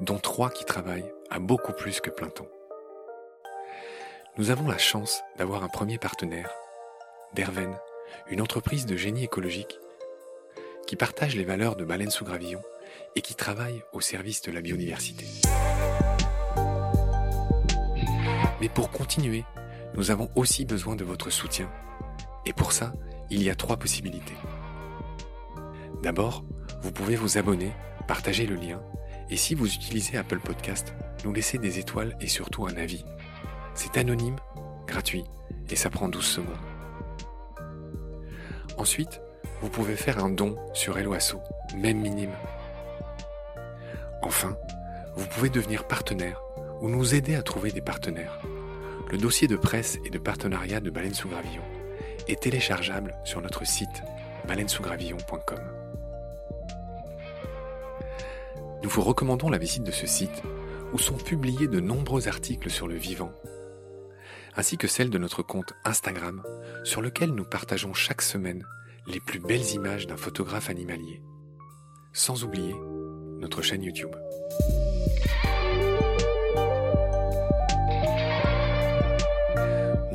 dont 0.00 0.18
trois 0.18 0.50
qui 0.50 0.64
travaillent 0.64 1.12
à 1.30 1.38
beaucoup 1.38 1.72
plus 1.72 2.00
que 2.00 2.10
plein 2.10 2.28
temps. 2.28 2.48
Nous 4.36 4.50
avons 4.50 4.68
la 4.68 4.78
chance 4.78 5.22
d'avoir 5.36 5.62
un 5.64 5.68
premier 5.68 5.98
partenaire, 5.98 6.52
Derven, 7.34 7.76
une 8.28 8.40
entreprise 8.40 8.86
de 8.86 8.96
génie 8.96 9.24
écologique 9.24 9.78
qui 10.86 10.96
partage 10.96 11.36
les 11.36 11.44
valeurs 11.44 11.76
de 11.76 11.84
Baleine 11.84 12.10
sous 12.10 12.24
Gravillon 12.24 12.62
et 13.14 13.20
qui 13.20 13.34
travaille 13.34 13.82
au 13.92 14.00
service 14.00 14.42
de 14.42 14.52
la 14.52 14.60
biodiversité. 14.60 15.26
Mais 18.60 18.68
pour 18.68 18.90
continuer, 18.90 19.44
nous 19.94 20.10
avons 20.10 20.30
aussi 20.34 20.64
besoin 20.64 20.96
de 20.96 21.04
votre 21.04 21.30
soutien 21.30 21.70
et 22.48 22.52
pour 22.54 22.72
ça, 22.72 22.92
il 23.28 23.42
y 23.42 23.50
a 23.50 23.54
trois 23.54 23.76
possibilités. 23.76 24.36
D'abord, 26.02 26.44
vous 26.80 26.90
pouvez 26.90 27.14
vous 27.14 27.36
abonner, 27.36 27.72
partager 28.06 28.46
le 28.46 28.54
lien, 28.54 28.80
et 29.28 29.36
si 29.36 29.54
vous 29.54 29.66
utilisez 29.66 30.16
Apple 30.16 30.40
Podcast, 30.40 30.94
nous 31.24 31.32
laisser 31.34 31.58
des 31.58 31.78
étoiles 31.78 32.16
et 32.22 32.26
surtout 32.26 32.66
un 32.66 32.76
avis. 32.76 33.04
C'est 33.74 33.98
anonyme, 33.98 34.36
gratuit, 34.86 35.24
et 35.68 35.76
ça 35.76 35.90
prend 35.90 36.08
12 36.08 36.24
secondes. 36.24 36.56
Ensuite, 38.78 39.20
vous 39.60 39.68
pouvez 39.68 39.96
faire 39.96 40.24
un 40.24 40.30
don 40.30 40.56
sur 40.72 40.98
Eloasso, 40.98 41.40
même 41.76 42.00
minime. 42.00 42.34
Enfin, 44.22 44.56
vous 45.16 45.26
pouvez 45.26 45.50
devenir 45.50 45.86
partenaire 45.86 46.40
ou 46.80 46.88
nous 46.88 47.14
aider 47.14 47.34
à 47.34 47.42
trouver 47.42 47.72
des 47.72 47.82
partenaires. 47.82 48.40
Le 49.10 49.18
dossier 49.18 49.48
de 49.48 49.56
presse 49.56 49.98
et 50.06 50.10
de 50.10 50.18
partenariat 50.18 50.80
de 50.80 50.88
Baleine 50.88 51.14
sous 51.14 51.28
Gravillon 51.28 51.62
est 52.28 52.42
téléchargeable 52.42 53.16
sur 53.24 53.40
notre 53.40 53.66
site 53.66 54.02
baleinesougravillon.com. 54.46 55.60
Nous 58.82 58.88
vous 58.88 59.02
recommandons 59.02 59.50
la 59.50 59.58
visite 59.58 59.82
de 59.82 59.90
ce 59.90 60.06
site 60.06 60.42
où 60.92 60.98
sont 60.98 61.16
publiés 61.16 61.68
de 61.68 61.80
nombreux 61.80 62.28
articles 62.28 62.70
sur 62.70 62.88
le 62.88 62.94
vivant, 62.94 63.32
ainsi 64.56 64.76
que 64.76 64.86
celle 64.86 65.10
de 65.10 65.18
notre 65.18 65.42
compte 65.42 65.72
Instagram 65.84 66.42
sur 66.84 67.02
lequel 67.02 67.30
nous 67.30 67.44
partageons 67.44 67.94
chaque 67.94 68.22
semaine 68.22 68.64
les 69.06 69.20
plus 69.20 69.40
belles 69.40 69.74
images 69.74 70.06
d'un 70.06 70.16
photographe 70.16 70.70
animalier, 70.70 71.22
sans 72.12 72.44
oublier 72.44 72.74
notre 73.40 73.62
chaîne 73.62 73.82
YouTube. 73.82 74.14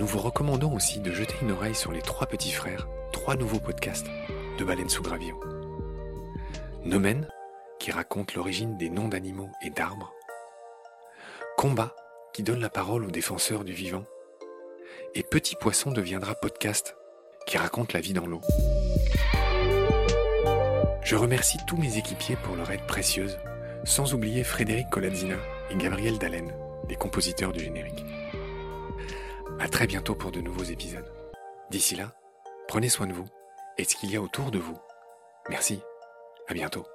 Nous 0.04 0.10
vous 0.10 0.20
recommandons 0.20 0.76
aussi 0.76 1.00
de 1.00 1.14
jeter 1.14 1.36
une 1.42 1.52
oreille 1.52 1.76
sur 1.76 1.94
les 1.94 2.02
trois 2.02 2.28
petits 2.28 2.52
frères, 2.52 2.90
trois 3.14 3.38
nouveaux 3.38 3.62
podcasts 3.62 4.08
de 4.60 4.66
Baleine 4.66 4.90
sous 4.90 5.02
Gravillon. 5.02 5.40
Nomen, 6.84 7.26
qui 7.80 7.90
raconte 7.90 8.34
l'origine 8.34 8.78
des 8.78 8.90
noms 8.90 9.08
d'animaux 9.08 9.50
et 9.66 9.70
d'arbres. 9.70 10.14
Combat, 11.56 11.96
qui 12.34 12.44
donne 12.44 12.60
la 12.60 12.70
parole 12.70 13.06
aux 13.06 13.12
défenseurs 13.12 13.64
du 13.64 13.72
vivant. 13.72 14.04
Et 15.16 15.24
Petit 15.24 15.56
Poisson 15.56 15.94
deviendra 15.94 16.36
podcast, 16.36 16.98
qui 17.48 17.58
raconte 17.58 17.94
la 17.94 18.02
vie 18.02 18.12
dans 18.12 18.28
l'eau. 18.28 18.42
Je 21.02 21.16
remercie 21.16 21.60
tous 21.66 21.78
mes 21.78 21.98
équipiers 21.98 22.36
pour 22.44 22.58
leur 22.58 22.70
aide 22.72 22.86
précieuse, 22.88 23.40
sans 23.86 24.14
oublier 24.14 24.44
Frédéric 24.44 24.90
Colazzina 24.90 25.38
et 25.70 25.78
Gabriel 25.78 26.18
Dallen, 26.18 26.54
les 26.90 26.98
compositeurs 26.98 27.54
du 27.54 27.62
générique. 27.62 28.04
À 29.60 29.68
très 29.68 29.88
bientôt 29.88 30.16
pour 30.16 30.32
de 30.32 30.42
nouveaux 30.42 30.64
épisodes. 30.64 31.10
D'ici 31.70 31.96
là, 31.96 32.16
prenez 32.68 32.90
soin 32.90 33.08
de 33.08 33.14
vous 33.14 33.28
et 33.78 33.84
de 33.84 33.88
ce 33.88 33.96
qu'il 33.96 34.12
y 34.12 34.16
a 34.16 34.22
autour 34.22 34.52
de 34.52 34.60
vous. 34.60 34.78
Merci. 35.50 35.80
À 36.48 36.54
bientôt. 36.54 36.86